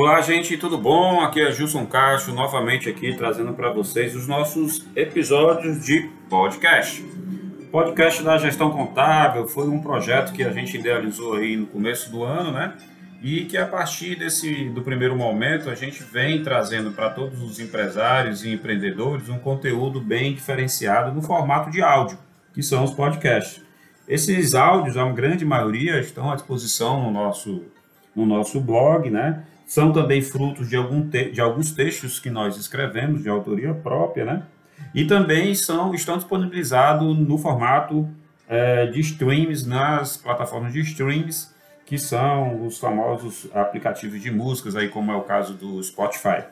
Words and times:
Olá, 0.00 0.20
gente, 0.20 0.56
tudo 0.56 0.78
bom? 0.78 1.22
Aqui 1.22 1.40
é 1.40 1.50
Gilson 1.50 1.84
Castro, 1.84 2.32
novamente 2.32 2.88
aqui 2.88 3.16
trazendo 3.16 3.52
para 3.52 3.72
vocês 3.72 4.14
os 4.14 4.28
nossos 4.28 4.86
episódios 4.94 5.84
de 5.84 6.08
podcast. 6.30 7.04
Podcast 7.72 8.22
da 8.22 8.38
gestão 8.38 8.70
contábil 8.70 9.48
foi 9.48 9.68
um 9.68 9.80
projeto 9.80 10.32
que 10.32 10.44
a 10.44 10.52
gente 10.52 10.76
idealizou 10.76 11.34
aí 11.34 11.56
no 11.56 11.66
começo 11.66 12.12
do 12.12 12.22
ano, 12.22 12.52
né? 12.52 12.74
E 13.20 13.46
que 13.46 13.56
a 13.56 13.66
partir 13.66 14.14
desse 14.14 14.68
do 14.68 14.82
primeiro 14.82 15.16
momento 15.16 15.68
a 15.68 15.74
gente 15.74 16.00
vem 16.04 16.44
trazendo 16.44 16.92
para 16.92 17.10
todos 17.10 17.42
os 17.42 17.58
empresários 17.58 18.44
e 18.44 18.52
empreendedores 18.52 19.28
um 19.28 19.40
conteúdo 19.40 20.00
bem 20.00 20.32
diferenciado 20.32 21.12
no 21.12 21.22
formato 21.22 21.72
de 21.72 21.82
áudio, 21.82 22.16
que 22.54 22.62
são 22.62 22.84
os 22.84 22.92
podcasts. 22.92 23.60
Esses 24.06 24.54
áudios, 24.54 24.96
a 24.96 25.10
grande 25.10 25.44
maioria, 25.44 25.98
estão 25.98 26.30
à 26.30 26.36
disposição 26.36 27.02
no 27.02 27.10
nosso, 27.10 27.64
no 28.14 28.24
nosso 28.24 28.60
blog, 28.60 29.10
né? 29.10 29.42
São 29.68 29.92
também 29.92 30.22
frutos 30.22 30.66
de, 30.70 30.76
algum 30.76 31.06
te 31.06 31.30
de 31.30 31.42
alguns 31.42 31.72
textos 31.72 32.18
que 32.18 32.30
nós 32.30 32.56
escrevemos, 32.56 33.22
de 33.22 33.28
autoria 33.28 33.74
própria, 33.74 34.24
né? 34.24 34.42
E 34.94 35.04
também 35.04 35.54
são, 35.54 35.94
estão 35.94 36.16
disponibilizados 36.16 37.14
no 37.18 37.36
formato 37.36 38.08
é, 38.48 38.86
de 38.86 38.98
streams 39.00 39.68
nas 39.68 40.16
plataformas 40.16 40.72
de 40.72 40.80
streams, 40.80 41.50
que 41.84 41.98
são 41.98 42.66
os 42.66 42.78
famosos 42.78 43.46
aplicativos 43.54 44.22
de 44.22 44.30
músicas, 44.30 44.74
aí 44.74 44.88
como 44.88 45.12
é 45.12 45.14
o 45.14 45.20
caso 45.20 45.52
do 45.52 45.82
Spotify. 45.82 46.44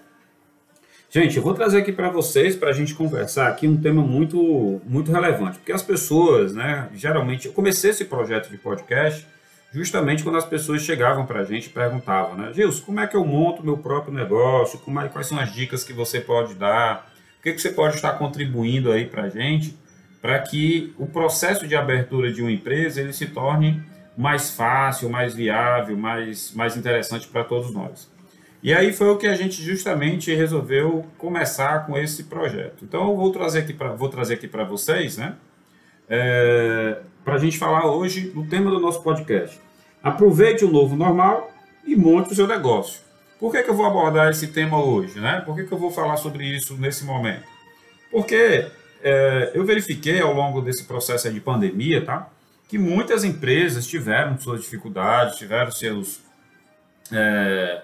Gente, 1.08 1.38
eu 1.38 1.42
vou 1.42 1.54
trazer 1.54 1.78
aqui 1.78 1.92
para 1.92 2.10
vocês, 2.10 2.54
para 2.54 2.68
a 2.68 2.74
gente 2.74 2.94
conversar 2.94 3.48
aqui, 3.48 3.66
um 3.66 3.80
tema 3.80 4.02
muito, 4.02 4.82
muito 4.84 5.10
relevante, 5.10 5.56
porque 5.56 5.72
as 5.72 5.82
pessoas, 5.82 6.52
né, 6.52 6.90
geralmente, 6.92 7.46
eu 7.46 7.54
comecei 7.54 7.92
esse 7.92 8.04
projeto 8.04 8.50
de 8.50 8.58
podcast 8.58 9.26
justamente 9.72 10.22
quando 10.22 10.38
as 10.38 10.44
pessoas 10.44 10.82
chegavam 10.82 11.26
para 11.26 11.40
a 11.40 11.44
gente 11.44 11.66
e 11.66 11.70
perguntavam, 11.70 12.36
né, 12.36 12.52
Gilson, 12.52 12.84
como 12.84 13.00
é 13.00 13.06
que 13.06 13.16
eu 13.16 13.24
monto 13.24 13.64
meu 13.64 13.78
próprio 13.78 14.12
negócio? 14.12 14.78
Como 14.78 15.00
é, 15.00 15.08
quais 15.08 15.26
são 15.26 15.38
as 15.38 15.52
dicas 15.52 15.84
que 15.84 15.92
você 15.92 16.20
pode 16.20 16.54
dar? 16.54 17.12
O 17.38 17.42
que, 17.42 17.52
que 17.52 17.60
você 17.60 17.70
pode 17.70 17.96
estar 17.96 18.12
contribuindo 18.14 18.90
aí 18.90 19.06
para 19.06 19.24
a 19.24 19.28
gente 19.28 19.76
para 20.26 20.40
que 20.40 20.92
o 20.98 21.06
processo 21.06 21.68
de 21.68 21.76
abertura 21.76 22.32
de 22.32 22.42
uma 22.42 22.50
empresa 22.50 23.00
ele 23.00 23.12
se 23.12 23.26
torne 23.26 23.80
mais 24.16 24.50
fácil, 24.50 25.08
mais 25.08 25.32
viável, 25.32 25.96
mais, 25.96 26.52
mais 26.52 26.76
interessante 26.76 27.28
para 27.28 27.44
todos 27.44 27.72
nós. 27.72 28.10
E 28.60 28.74
aí 28.74 28.92
foi 28.92 29.08
o 29.08 29.16
que 29.16 29.28
a 29.28 29.36
gente 29.36 29.62
justamente 29.62 30.34
resolveu 30.34 31.06
começar 31.16 31.86
com 31.86 31.96
esse 31.96 32.24
projeto. 32.24 32.84
Então 32.84 33.10
eu 33.10 33.16
vou 33.16 33.30
trazer 33.30 33.60
aqui 33.60 33.72
para 33.72 33.92
vou 33.92 34.08
trazer 34.08 34.34
aqui 34.34 34.48
para 34.48 34.64
vocês, 34.64 35.16
né? 35.16 35.36
É, 36.08 36.98
para 37.24 37.34
a 37.34 37.38
gente 37.38 37.58
falar 37.58 37.86
hoje 37.86 38.30
do 38.30 38.46
tema 38.46 38.70
do 38.70 38.78
nosso 38.78 39.02
podcast. 39.02 39.60
Aproveite 40.02 40.64
o 40.64 40.70
novo 40.70 40.94
normal 40.94 41.50
e 41.84 41.96
monte 41.96 42.32
o 42.32 42.34
seu 42.34 42.46
negócio. 42.46 43.00
Por 43.38 43.50
que, 43.50 43.62
que 43.62 43.70
eu 43.70 43.74
vou 43.74 43.84
abordar 43.84 44.30
esse 44.30 44.46
tema 44.46 44.82
hoje? 44.82 45.18
Né? 45.18 45.42
Por 45.44 45.56
que, 45.56 45.64
que 45.64 45.72
eu 45.72 45.78
vou 45.78 45.90
falar 45.90 46.16
sobre 46.16 46.44
isso 46.44 46.76
nesse 46.76 47.04
momento? 47.04 47.44
Porque 48.10 48.66
é, 49.02 49.50
eu 49.54 49.64
verifiquei 49.64 50.20
ao 50.20 50.32
longo 50.32 50.60
desse 50.60 50.84
processo 50.84 51.30
de 51.30 51.40
pandemia, 51.40 52.04
tá? 52.04 52.28
Que 52.68 52.78
muitas 52.78 53.24
empresas 53.24 53.86
tiveram 53.86 54.38
suas 54.38 54.62
dificuldades, 54.62 55.36
tiveram 55.36 55.70
seus, 55.70 56.20
é, 57.12 57.82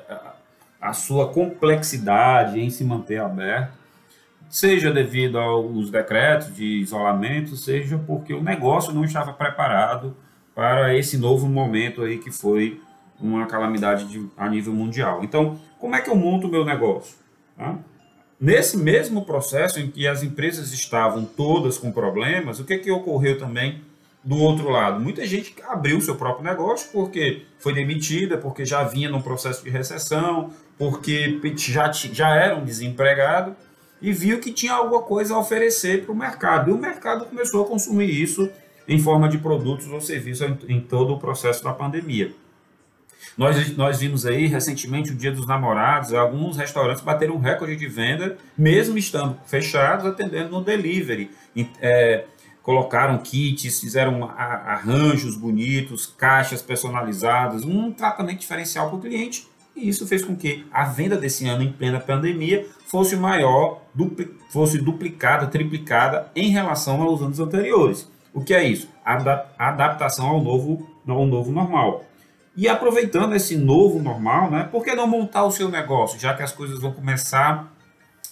a 0.80 0.92
sua 0.92 1.28
complexidade 1.28 2.60
em 2.60 2.70
se 2.70 2.84
manter 2.84 3.20
aberto 3.20 3.81
seja 4.52 4.92
devido 4.92 5.38
aos 5.38 5.90
decretos 5.90 6.54
de 6.54 6.62
isolamento, 6.82 7.56
seja 7.56 7.96
porque 7.96 8.34
o 8.34 8.42
negócio 8.42 8.92
não 8.92 9.02
estava 9.02 9.32
preparado 9.32 10.14
para 10.54 10.94
esse 10.94 11.16
novo 11.16 11.48
momento 11.48 12.02
aí 12.02 12.18
que 12.18 12.30
foi 12.30 12.78
uma 13.18 13.46
calamidade 13.46 14.04
de, 14.04 14.28
a 14.36 14.50
nível 14.50 14.74
mundial. 14.74 15.24
Então, 15.24 15.58
como 15.78 15.96
é 15.96 16.02
que 16.02 16.10
eu 16.10 16.14
monto 16.14 16.48
o 16.48 16.50
meu 16.50 16.66
negócio? 16.66 17.14
Tá? 17.56 17.78
Nesse 18.38 18.76
mesmo 18.76 19.24
processo 19.24 19.80
em 19.80 19.90
que 19.90 20.06
as 20.06 20.22
empresas 20.22 20.70
estavam 20.70 21.24
todas 21.24 21.78
com 21.78 21.90
problemas, 21.90 22.60
o 22.60 22.64
que, 22.64 22.76
que 22.76 22.90
ocorreu 22.90 23.38
também 23.38 23.80
do 24.22 24.36
outro 24.36 24.68
lado? 24.68 25.00
Muita 25.00 25.24
gente 25.24 25.54
abriu 25.66 25.98
seu 26.02 26.16
próprio 26.16 26.44
negócio 26.44 26.90
porque 26.92 27.46
foi 27.58 27.72
demitida, 27.72 28.36
porque 28.36 28.66
já 28.66 28.84
vinha 28.84 29.08
num 29.08 29.22
processo 29.22 29.64
de 29.64 29.70
recessão, 29.70 30.50
porque 30.76 31.40
já, 31.56 31.90
já 31.90 32.36
era 32.36 32.54
um 32.54 32.66
desempregado 32.66 33.56
e 34.02 34.12
viu 34.12 34.40
que 34.40 34.52
tinha 34.52 34.74
alguma 34.74 35.00
coisa 35.02 35.34
a 35.34 35.38
oferecer 35.38 36.04
para 36.04 36.12
o 36.12 36.16
mercado. 36.16 36.70
E 36.70 36.74
o 36.74 36.78
mercado 36.78 37.24
começou 37.24 37.64
a 37.64 37.68
consumir 37.68 38.10
isso 38.10 38.50
em 38.88 38.98
forma 38.98 39.28
de 39.28 39.38
produtos 39.38 39.86
ou 39.88 40.00
serviços 40.00 40.44
em, 40.68 40.80
todo 40.80 41.14
o 41.14 41.18
processo 41.18 41.62
da 41.62 41.72
pandemia. 41.72 42.34
Nós, 43.38 43.76
nós 43.76 44.00
vimos 44.00 44.26
aí 44.26 44.46
recentemente 44.46 45.12
o 45.12 45.14
Dia 45.14 45.30
dos 45.30 45.46
Namorados, 45.46 46.12
alguns 46.12 46.56
restaurantes 46.56 47.02
bateram 47.02 47.36
um 47.36 47.38
recorde 47.38 47.76
de 47.76 47.86
venda, 47.86 48.36
mesmo 48.58 48.98
estando 48.98 49.38
fechados, 49.46 50.04
atendendo 50.04 50.50
no 50.50 50.62
delivery. 50.62 51.30
É, 51.80 52.24
colocaram 52.60 53.18
kits, 53.18 53.80
fizeram 53.80 54.24
arranjos 54.24 55.36
bonitos, 55.36 56.06
caixas 56.06 56.60
personalizadas, 56.60 57.64
um 57.64 57.92
tratamento 57.92 58.40
diferencial 58.40 58.88
para 58.88 58.98
o 58.98 59.00
cliente 59.00 59.46
e 59.74 59.88
isso 59.88 60.06
fez 60.06 60.24
com 60.24 60.36
que 60.36 60.66
a 60.72 60.84
venda 60.84 61.16
desse 61.16 61.48
ano, 61.48 61.62
em 61.62 61.72
plena 61.72 61.98
pandemia, 61.98 62.66
fosse 62.86 63.16
maior, 63.16 63.82
dupli 63.94 64.30
fosse 64.48 64.78
duplicada, 64.78 65.46
triplicada 65.46 66.30
em 66.36 66.50
relação 66.50 67.02
aos 67.02 67.22
anos 67.22 67.40
anteriores. 67.40 68.10
O 68.34 68.42
que 68.42 68.54
é 68.54 68.62
isso? 68.64 68.88
A 69.04 69.14
adaptação 69.58 70.26
ao 70.26 70.42
novo, 70.42 70.88
ao 71.06 71.26
novo 71.26 71.50
normal. 71.50 72.04
E 72.54 72.68
aproveitando 72.68 73.34
esse 73.34 73.56
novo 73.56 73.98
normal, 73.98 74.50
né, 74.50 74.68
por 74.70 74.84
que 74.84 74.94
não 74.94 75.06
montar 75.06 75.44
o 75.44 75.50
seu 75.50 75.70
negócio, 75.70 76.20
já 76.20 76.34
que 76.34 76.42
as 76.42 76.52
coisas 76.52 76.78
vão 76.80 76.92
começar 76.92 77.72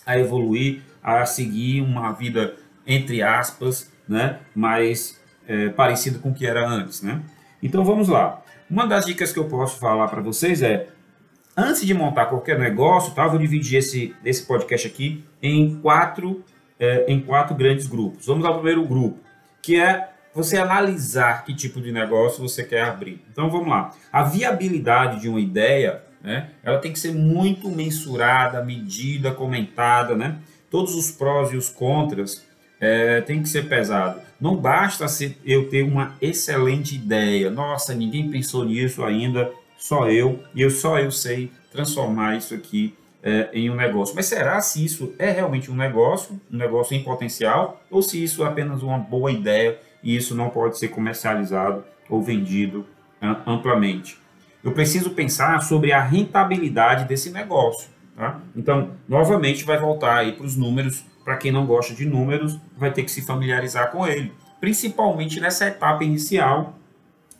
a 0.04 0.18
evoluir, 0.18 0.82
a 1.02 1.24
seguir 1.24 1.80
uma 1.80 2.12
vida, 2.12 2.54
entre 2.86 3.22
aspas, 3.22 3.90
né, 4.06 4.40
mais 4.54 5.18
é, 5.48 5.70
parecida 5.70 6.18
com 6.18 6.30
o 6.30 6.34
que 6.34 6.46
era 6.46 6.68
antes. 6.68 7.00
Né? 7.00 7.22
Então 7.62 7.82
vamos 7.82 8.08
lá. 8.08 8.42
Uma 8.70 8.86
das 8.86 9.06
dicas 9.06 9.32
que 9.32 9.38
eu 9.38 9.46
posso 9.46 9.78
falar 9.78 10.08
para 10.08 10.20
vocês 10.20 10.62
é 10.62 10.88
antes 11.60 11.86
de 11.86 11.94
montar 11.94 12.26
qualquer 12.26 12.58
negócio, 12.58 13.14
tá, 13.14 13.26
vou 13.26 13.38
dividir 13.38 13.78
esse, 13.78 14.14
esse 14.24 14.44
podcast 14.44 14.86
aqui 14.86 15.24
em 15.42 15.76
quatro, 15.80 16.44
é, 16.78 17.04
em 17.06 17.20
quatro 17.20 17.54
grandes 17.54 17.86
grupos. 17.86 18.26
Vamos 18.26 18.44
ao 18.44 18.54
primeiro 18.54 18.84
grupo, 18.86 19.18
que 19.62 19.78
é 19.78 20.08
você 20.34 20.56
analisar 20.58 21.44
que 21.44 21.54
tipo 21.54 21.80
de 21.80 21.92
negócio 21.92 22.42
você 22.42 22.64
quer 22.64 22.82
abrir. 22.82 23.20
Então 23.30 23.50
vamos 23.50 23.68
lá. 23.68 23.92
A 24.12 24.22
viabilidade 24.22 25.20
de 25.20 25.28
uma 25.28 25.40
ideia, 25.40 26.02
né, 26.22 26.50
ela 26.62 26.78
tem 26.78 26.92
que 26.92 26.98
ser 26.98 27.12
muito 27.12 27.68
mensurada, 27.68 28.64
medida, 28.64 29.32
comentada, 29.32 30.14
né? 30.14 30.38
Todos 30.70 30.94
os 30.94 31.10
prós 31.10 31.52
e 31.52 31.56
os 31.56 31.68
contras 31.68 32.46
é, 32.80 33.20
tem 33.20 33.42
que 33.42 33.48
ser 33.48 33.68
pesado. 33.68 34.20
Não 34.40 34.56
basta 34.56 35.04
eu 35.44 35.68
ter 35.68 35.82
uma 35.82 36.14
excelente 36.22 36.94
ideia. 36.94 37.50
Nossa, 37.50 37.92
ninguém 37.92 38.30
pensou 38.30 38.64
nisso 38.64 39.04
ainda 39.04 39.50
só 39.80 40.08
eu, 40.08 40.38
e 40.54 40.60
eu 40.60 40.70
só 40.70 40.98
eu 40.98 41.10
sei 41.10 41.50
transformar 41.72 42.36
isso 42.36 42.54
aqui 42.54 42.94
é, 43.22 43.48
em 43.52 43.70
um 43.70 43.74
negócio. 43.74 44.14
Mas 44.14 44.26
será 44.26 44.60
se 44.60 44.84
isso 44.84 45.14
é 45.18 45.30
realmente 45.30 45.70
um 45.70 45.74
negócio, 45.74 46.38
um 46.52 46.56
negócio 46.56 46.94
em 46.94 47.02
potencial, 47.02 47.82
ou 47.90 48.02
se 48.02 48.22
isso 48.22 48.44
é 48.44 48.46
apenas 48.46 48.82
uma 48.82 48.98
boa 48.98 49.32
ideia 49.32 49.80
e 50.02 50.14
isso 50.14 50.34
não 50.34 50.50
pode 50.50 50.78
ser 50.78 50.88
comercializado 50.88 51.82
ou 52.08 52.22
vendido 52.22 52.86
amplamente? 53.46 54.18
Eu 54.62 54.72
preciso 54.72 55.10
pensar 55.10 55.62
sobre 55.62 55.92
a 55.92 56.02
rentabilidade 56.02 57.06
desse 57.06 57.30
negócio. 57.30 57.88
Tá? 58.14 58.38
Então, 58.54 58.90
novamente, 59.08 59.64
vai 59.64 59.78
voltar 59.78 60.18
aí 60.18 60.32
para 60.32 60.44
os 60.44 60.56
números. 60.56 61.04
Para 61.24 61.36
quem 61.36 61.50
não 61.50 61.64
gosta 61.66 61.94
de 61.94 62.04
números, 62.04 62.58
vai 62.76 62.92
ter 62.92 63.02
que 63.02 63.10
se 63.10 63.22
familiarizar 63.22 63.90
com 63.90 64.06
ele, 64.06 64.32
principalmente 64.60 65.40
nessa 65.40 65.68
etapa 65.68 66.04
inicial 66.04 66.79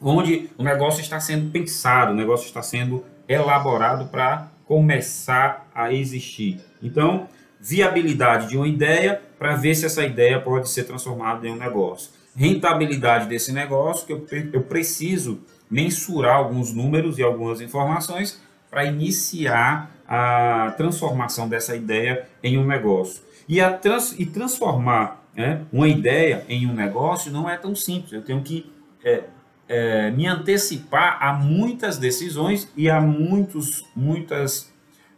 onde 0.00 0.50
o 0.56 0.62
negócio 0.62 1.00
está 1.00 1.20
sendo 1.20 1.50
pensado, 1.50 2.12
o 2.12 2.16
negócio 2.16 2.46
está 2.46 2.62
sendo 2.62 3.04
elaborado 3.28 4.06
para 4.06 4.48
começar 4.64 5.68
a 5.74 5.92
existir. 5.92 6.60
Então, 6.82 7.28
viabilidade 7.60 8.48
de 8.48 8.56
uma 8.56 8.68
ideia 8.68 9.20
para 9.38 9.54
ver 9.56 9.74
se 9.74 9.84
essa 9.84 10.04
ideia 10.04 10.40
pode 10.40 10.68
ser 10.68 10.84
transformada 10.84 11.46
em 11.46 11.52
um 11.52 11.56
negócio. 11.56 12.10
Rentabilidade 12.34 13.28
desse 13.28 13.52
negócio, 13.52 14.06
que 14.06 14.12
eu, 14.12 14.26
eu 14.52 14.62
preciso 14.62 15.40
mensurar 15.70 16.36
alguns 16.36 16.72
números 16.72 17.18
e 17.18 17.22
algumas 17.22 17.60
informações 17.60 18.40
para 18.70 18.84
iniciar 18.84 19.90
a 20.06 20.74
transformação 20.76 21.48
dessa 21.48 21.76
ideia 21.76 22.26
em 22.42 22.58
um 22.58 22.66
negócio. 22.66 23.22
E, 23.48 23.60
a 23.60 23.72
trans, 23.72 24.14
e 24.18 24.26
transformar 24.26 25.24
né, 25.36 25.62
uma 25.72 25.88
ideia 25.88 26.44
em 26.48 26.66
um 26.66 26.72
negócio 26.72 27.32
não 27.32 27.48
é 27.48 27.56
tão 27.56 27.74
simples. 27.74 28.12
Eu 28.12 28.22
tenho 28.22 28.42
que 28.42 28.72
é, 29.04 29.24
é, 29.70 30.10
me 30.10 30.26
antecipar 30.26 31.16
a 31.22 31.32
muitas 31.32 31.96
decisões 31.96 32.68
e 32.76 32.90
a 32.90 33.00
muitos, 33.00 33.84
muitas 33.94 34.68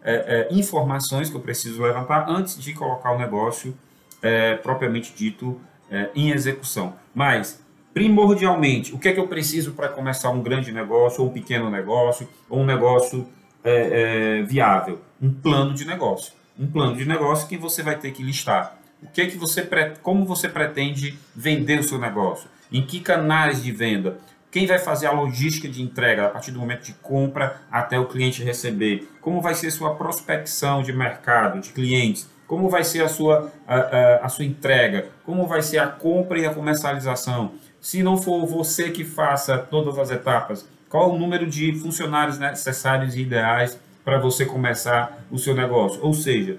é, 0.05 0.49
é, 0.51 0.55
informações 0.55 1.31
que 1.31 1.37
eu 1.37 1.41
preciso 1.41 1.83
levantar 1.83 2.29
antes 2.29 2.63
de 2.63 2.75
colocar 2.75 3.13
o 3.13 3.19
negócio 3.19 3.75
é, 4.21 4.57
propriamente 4.57 5.15
dito 5.17 5.59
é, 5.91 6.11
em 6.15 6.33
execução. 6.33 6.95
Mas, 7.15 7.65
primordialmente, 7.95 8.95
o 8.95 8.99
que 8.99 9.09
é 9.09 9.13
que 9.15 9.21
eu 9.21 9.27
preciso 9.27 9.73
para 9.73 9.89
começar 9.89 10.29
um 10.29 10.43
grande 10.43 10.71
negócio, 10.71 11.23
ou 11.23 11.31
um 11.31 11.33
pequeno 11.33 11.71
negócio, 11.71 12.29
ou 12.51 12.61
um 12.61 12.67
negócio 12.67 13.27
é, 13.65 14.43
viável? 14.43 15.01
Um 15.21 15.33
plano 15.33 15.73
de 15.73 15.87
negócio. 15.87 16.35
Um 16.59 16.67
plano 16.67 16.95
de 16.95 17.07
negócio 17.07 17.49
que 17.49 17.57
você 17.57 17.83
vai 17.83 17.99
ter 17.99 18.11
que 18.11 18.23
listar. 18.23 18.77
O 19.03 19.07
que 19.09 19.23
é 19.23 19.27
que 19.27 19.39
você 19.39 19.67
como 20.03 20.27
você 20.27 20.47
pretende 20.47 21.19
vender 21.35 21.81
o 21.81 21.83
seu 21.83 21.99
negócio? 21.99 22.51
Em 22.71 22.85
que 22.85 23.01
canais 23.01 23.63
de 23.63 23.73
venda? 23.73 24.19
Quem 24.53 24.67
vai 24.67 24.79
fazer 24.79 25.07
a 25.07 25.13
logística 25.13 25.67
de 25.67 25.81
entrega 25.81 26.27
a 26.27 26.29
partir 26.29 26.51
do 26.51 26.61
momento 26.61 26.83
de 26.83 26.93
compra 26.93 27.63
até 27.71 27.99
o 27.99 28.05
cliente 28.05 28.45
receber? 28.45 29.09
Como 29.19 29.41
vai 29.41 29.55
ser 29.55 29.71
sua 29.71 29.95
prospecção 29.95 30.83
de 30.83 30.93
mercado, 30.93 31.59
de 31.59 31.71
clientes? 31.71 32.29
Como 32.47 32.69
vai 32.69 32.85
ser 32.85 33.03
a 33.03 33.09
sua, 33.09 33.51
a, 33.67 33.77
a, 33.77 34.17
a 34.27 34.29
sua 34.29 34.45
entrega? 34.45 35.09
Como 35.25 35.47
vai 35.47 35.63
ser 35.63 35.79
a 35.79 35.87
compra 35.87 36.39
e 36.39 36.45
a 36.45 36.53
comercialização? 36.53 37.55
Se 37.81 38.03
não 38.03 38.19
for 38.19 38.45
você 38.45 38.91
que 38.91 39.07
faça 39.07 39.57
todas 39.57 39.99
as 39.99 40.11
etapas, 40.11 40.69
qual 40.87 41.15
o 41.15 41.19
número 41.19 41.47
de 41.47 41.73
funcionários 41.77 42.39
necessários 42.39 43.15
e 43.15 43.23
ideais 43.23 43.81
para 44.05 44.19
você 44.19 44.45
começar 44.45 45.25
o 45.31 45.39
seu 45.39 45.55
negócio? 45.55 45.99
Ou 46.05 46.13
seja, 46.13 46.59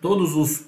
todos 0.00 0.34
os, 0.34 0.66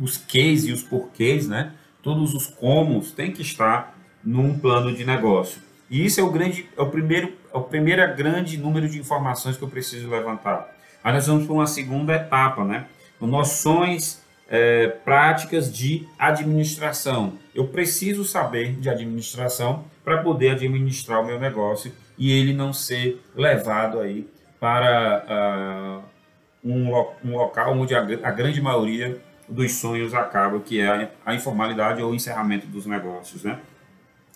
os 0.00 0.16
cases 0.16 0.64
e 0.64 0.72
os 0.72 0.82
porquês, 0.82 1.46
né? 1.46 1.70
todos 2.02 2.34
os 2.34 2.48
comos 2.48 3.12
têm 3.12 3.30
que 3.30 3.42
estar 3.42 3.96
num 4.24 4.58
plano 4.58 4.92
de 4.92 5.04
negócio. 5.04 5.62
E 5.94 6.04
isso 6.04 6.18
é 6.18 6.24
o 6.24 6.30
grande, 6.32 6.68
é 6.76 6.82
o 6.82 6.90
primeiro, 6.90 7.34
é 7.54 7.56
o 7.56 7.60
primeiro 7.60 8.16
grande 8.16 8.58
número 8.58 8.88
de 8.88 8.98
informações 8.98 9.56
que 9.56 9.62
eu 9.62 9.68
preciso 9.68 10.10
levantar. 10.10 10.74
Aí 11.04 11.12
nós 11.12 11.28
vamos 11.28 11.46
para 11.46 11.54
uma 11.54 11.68
segunda 11.68 12.16
etapa, 12.16 12.64
né? 12.64 12.86
Noções 13.20 14.20
é, 14.48 14.88
práticas 14.88 15.72
de 15.72 16.04
administração. 16.18 17.34
Eu 17.54 17.68
preciso 17.68 18.24
saber 18.24 18.72
de 18.72 18.90
administração 18.90 19.84
para 20.04 20.18
poder 20.18 20.50
administrar 20.50 21.22
o 21.22 21.24
meu 21.24 21.38
negócio 21.38 21.92
e 22.18 22.32
ele 22.32 22.52
não 22.52 22.72
ser 22.72 23.22
levado 23.36 24.00
aí 24.00 24.28
para 24.58 26.02
uh, 26.64 26.68
um, 26.68 26.92
um, 27.24 27.36
local 27.36 27.72
onde 27.78 27.94
a, 27.94 28.00
a, 28.00 28.32
grande 28.32 28.60
maioria 28.60 29.16
dos 29.48 29.74
sonhos 29.74 30.12
acaba, 30.12 30.58
que 30.58 30.80
é 30.80 30.88
a, 30.88 31.08
a 31.24 31.34
informalidade 31.36 32.02
ou 32.02 32.10
o 32.10 32.14
encerramento 32.16 32.66
dos 32.66 32.84
negócios, 32.84 33.44
né? 33.44 33.60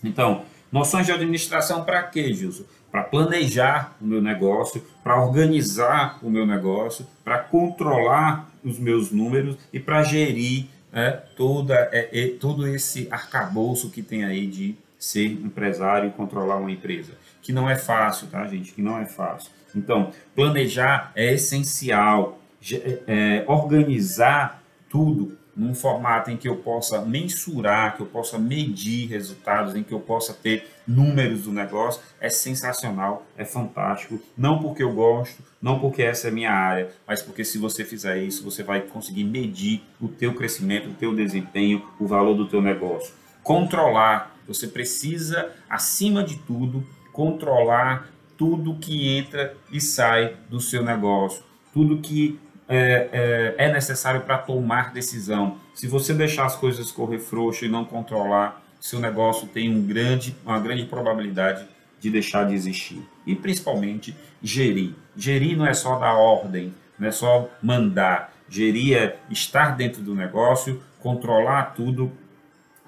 Então, 0.05 0.44
Noções 0.70 1.06
de 1.06 1.12
administração 1.12 1.85
para 1.85 2.03
quê, 2.03 2.32
Gilson? 2.32 2.65
Para 2.91 3.05
planejar 3.05 3.97
o 4.00 4.06
meu 4.06 4.20
negócio, 4.20 4.82
para 5.03 5.23
organizar 5.23 6.19
o 6.23 6.31
meu 6.31 6.47
negócio, 6.47 7.06
para 7.25 7.38
controlar 7.38 8.50
os 8.65 8.79
meus 8.79 9.11
números 9.11 9.56
e 9.73 9.79
para 9.79 10.03
gerir 10.03 10.67
é, 10.93 11.11
toda, 11.11 11.75
é, 11.93 12.09
é, 12.12 12.29
todo 12.29 12.67
esse 12.67 13.09
arcabouço 13.11 13.91
que 13.91 14.03
tem 14.03 14.25
aí 14.25 14.47
de 14.47 14.75
ser 14.99 15.26
empresário 15.26 16.09
e 16.09 16.12
controlar 16.12 16.56
uma 16.56 16.70
empresa. 16.70 17.12
Que 17.41 17.53
não 17.53 17.69
é 17.69 17.76
fácil, 17.76 18.26
tá, 18.29 18.47
gente? 18.47 18.73
Que 18.73 18.82
não 18.82 18.99
é 18.99 19.06
fácil. 19.06 19.50
Então, 19.75 20.12
planejar 20.35 21.12
é 21.15 21.32
essencial. 21.35 22.41
É, 22.73 22.99
é, 23.06 23.44
organizar 23.47 24.61
tudo 24.91 25.38
num 25.58 25.75
formato 25.75 26.31
em 26.31 26.37
que 26.37 26.49
eu 26.49 26.56
possa 26.56 27.00
mensurar, 27.05 27.96
que 27.96 28.02
eu 28.02 28.06
possa 28.06 28.38
medir 28.38 29.08
resultados, 29.08 29.75
em 29.75 29.82
que 29.82 29.93
eu 29.93 29.99
possa 29.99 30.32
ter 30.32 30.70
números 30.87 31.43
do 31.43 31.52
negócio, 31.52 32.00
é 32.20 32.31
sensacional, 32.31 33.26
é 33.37 33.44
fantástico. 33.44 34.20
Não 34.37 34.60
porque 34.60 34.84
eu 34.84 34.93
gosto, 34.93 35.43
não 35.60 35.81
porque 35.81 36.00
essa 36.00 36.28
é 36.28 36.31
a 36.31 36.34
minha 36.34 36.52
área, 36.52 36.90
mas 37.05 37.20
porque 37.20 37.44
se 37.44 37.58
você 37.58 37.84
fizer 37.84 38.22
isso, 38.22 38.44
você 38.44 38.62
vai 38.62 38.82
conseguir 38.82 39.25
medir 39.25 39.82
o 40.00 40.06
teu 40.06 40.32
crescimento, 40.32 40.90
o 40.90 40.94
teu 40.94 41.12
desempenho, 41.12 41.84
o 41.99 42.06
valor 42.06 42.34
do 42.34 42.46
teu 42.46 42.62
negócio. 42.62 43.12
Controlar, 43.43 44.37
você 44.46 44.69
precisa, 44.69 45.50
acima 45.69 46.22
de 46.22 46.37
tudo, 46.38 46.87
controlar 47.12 48.08
tudo 48.37 48.76
que 48.76 49.08
entra 49.08 49.56
e 49.72 49.81
sai 49.81 50.37
do 50.49 50.60
seu 50.60 50.84
negócio, 50.84 51.43
tudo 51.75 51.99
que 51.99 52.38
é, 52.69 53.55
é, 53.59 53.67
é 53.67 53.73
necessário 53.73 54.20
para 54.20 54.38
tomar 54.38 54.93
decisão. 54.93 55.56
Se 55.75 55.87
você 55.87 56.12
deixar 56.12 56.44
as 56.44 56.55
coisas 56.55 56.93
correr 56.93 57.19
frouxo 57.19 57.65
e 57.65 57.69
não 57.69 57.85
controlar, 57.85 58.62
seu 58.79 59.00
negócio 59.00 59.49
tem 59.49 59.75
um 59.75 59.82
grande, 59.85 60.37
uma 60.44 60.59
grande 60.59 60.85
probabilidade 60.85 61.67
de 61.99 62.11
deixar 62.11 62.44
de 62.44 62.55
existir. 62.55 63.03
E 63.26 63.35
principalmente 63.35 64.15
gerir. 64.43 64.94
Gerir 65.17 65.56
não 65.56 65.67
é 65.67 65.75
só 65.75 65.99
dar 65.99 66.15
ordem, 66.15 66.75
não 66.99 67.09
é 67.09 67.11
só 67.11 67.49
mandar. 67.62 68.32
Gerir 68.49 68.97
é 68.97 69.17
estar 69.31 69.76
dentro 69.76 70.03
do 70.03 70.15
negócio, 70.15 70.81
controlar 71.00 71.75
tudo, 71.75 72.12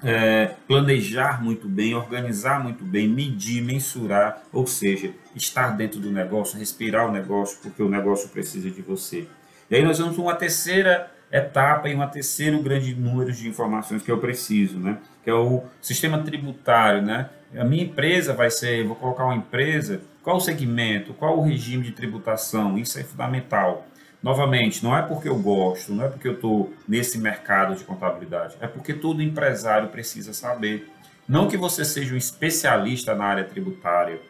é, 0.02 0.54
planejar 0.66 1.42
muito 1.42 1.68
bem, 1.68 1.94
organizar 1.94 2.62
muito 2.62 2.84
bem, 2.84 3.08
medir, 3.08 3.62
mensurar, 3.62 4.42
ou 4.52 4.66
seja, 4.66 5.12
estar 5.34 5.70
dentro 5.76 6.00
do 6.00 6.10
negócio, 6.10 6.58
respirar 6.58 7.08
o 7.08 7.12
negócio, 7.12 7.58
porque 7.62 7.82
o 7.82 7.88
negócio 7.88 8.28
precisa 8.28 8.70
de 8.70 8.80
você. 8.80 9.26
E 9.70 9.76
aí 9.76 9.84
nós 9.84 9.98
vamos 9.98 10.16
para 10.16 10.22
uma 10.24 10.34
terceira 10.34 11.08
etapa 11.30 11.88
e 11.88 11.94
um 11.94 12.04
terceiro 12.08 12.60
grande 12.60 12.92
número 12.92 13.32
de 13.32 13.48
informações 13.48 14.02
que 14.02 14.10
eu 14.10 14.18
preciso, 14.18 14.80
né? 14.80 14.98
Que 15.22 15.30
é 15.30 15.34
o 15.34 15.62
sistema 15.80 16.18
tributário, 16.18 17.02
né? 17.02 17.30
A 17.56 17.64
minha 17.64 17.84
empresa 17.84 18.32
vai 18.34 18.50
ser, 18.50 18.84
vou 18.84 18.96
colocar 18.96 19.24
uma 19.24 19.36
empresa, 19.36 20.00
qual 20.24 20.38
o 20.38 20.40
segmento, 20.40 21.14
qual 21.14 21.38
o 21.38 21.42
regime 21.42 21.84
de 21.84 21.92
tributação, 21.92 22.76
isso 22.76 22.98
é 22.98 23.04
fundamental. 23.04 23.86
Novamente, 24.20 24.82
não 24.82 24.96
é 24.96 25.02
porque 25.02 25.28
eu 25.28 25.38
gosto, 25.38 25.94
não 25.94 26.04
é 26.04 26.08
porque 26.08 26.26
eu 26.26 26.34
estou 26.34 26.74
nesse 26.88 27.16
mercado 27.18 27.76
de 27.76 27.84
contabilidade, 27.84 28.56
é 28.60 28.66
porque 28.66 28.92
todo 28.92 29.22
empresário 29.22 29.88
precisa 29.88 30.32
saber. 30.32 30.90
Não 31.28 31.46
que 31.46 31.56
você 31.56 31.84
seja 31.84 32.12
um 32.12 32.18
especialista 32.18 33.14
na 33.14 33.24
área 33.24 33.44
tributária, 33.44 34.20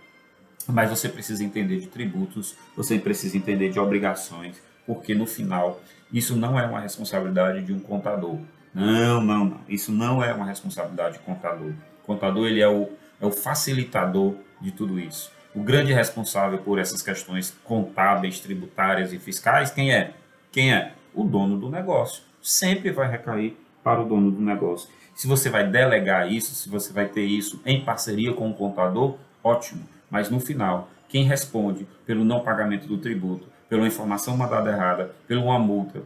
mas 0.68 0.90
você 0.90 1.08
precisa 1.08 1.42
entender 1.42 1.78
de 1.78 1.86
tributos, 1.86 2.54
você 2.76 2.98
precisa 2.98 3.38
entender 3.38 3.70
de 3.70 3.80
obrigações, 3.80 4.56
porque 4.86 5.14
no 5.14 5.26
final 5.26 5.80
isso 6.12 6.36
não 6.36 6.58
é 6.58 6.66
uma 6.66 6.80
responsabilidade 6.80 7.62
de 7.62 7.72
um 7.72 7.80
contador. 7.80 8.38
Não, 8.74 9.20
não, 9.20 9.44
não. 9.44 9.60
Isso 9.68 9.92
não 9.92 10.22
é 10.22 10.32
uma 10.32 10.46
responsabilidade 10.46 11.18
de 11.18 11.20
contador. 11.20 11.72
O 12.02 12.06
contador 12.06 12.46
ele 12.46 12.60
é 12.60 12.68
o, 12.68 12.90
é 13.20 13.26
o 13.26 13.30
facilitador 13.30 14.34
de 14.60 14.70
tudo 14.72 14.98
isso. 14.98 15.30
O 15.54 15.60
grande 15.60 15.92
responsável 15.92 16.58
por 16.58 16.78
essas 16.78 17.02
questões 17.02 17.56
contábeis, 17.64 18.38
tributárias 18.40 19.12
e 19.12 19.18
fiscais, 19.18 19.70
quem 19.70 19.92
é? 19.92 20.12
Quem 20.52 20.72
é? 20.72 20.92
O 21.12 21.24
dono 21.24 21.58
do 21.58 21.68
negócio. 21.68 22.22
Sempre 22.40 22.90
vai 22.92 23.10
recair 23.10 23.56
para 23.82 24.00
o 24.00 24.04
dono 24.04 24.30
do 24.30 24.40
negócio. 24.40 24.88
Se 25.14 25.26
você 25.26 25.50
vai 25.50 25.66
delegar 25.66 26.30
isso, 26.30 26.54
se 26.54 26.68
você 26.68 26.92
vai 26.92 27.06
ter 27.06 27.24
isso 27.24 27.60
em 27.66 27.84
parceria 27.84 28.32
com 28.32 28.48
o 28.48 28.54
contador, 28.54 29.16
ótimo. 29.42 29.82
Mas 30.08 30.30
no 30.30 30.40
final, 30.40 30.88
quem 31.08 31.24
responde 31.24 31.86
pelo 32.06 32.24
não 32.24 32.40
pagamento 32.40 32.86
do 32.86 32.98
tributo, 32.98 33.48
pela 33.70 33.86
informação 33.86 34.36
mandada 34.36 34.70
errada, 34.70 35.14
pela 35.28 35.40
uma 35.40 35.58
multa, 35.58 36.02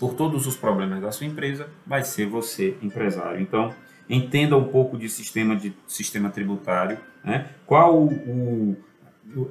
por 0.00 0.14
todos 0.14 0.48
os 0.48 0.56
problemas 0.56 1.00
da 1.00 1.12
sua 1.12 1.26
empresa, 1.26 1.68
vai 1.86 2.02
ser 2.02 2.26
você, 2.26 2.76
empresário. 2.82 3.40
Então, 3.40 3.72
entenda 4.10 4.56
um 4.56 4.64
pouco 4.64 4.98
de 4.98 5.08
sistema 5.08 5.54
de 5.54 5.72
sistema 5.86 6.28
tributário, 6.28 6.98
né? 7.24 7.46
Qual 7.64 7.96
o, 7.96 8.08
o 8.08 8.76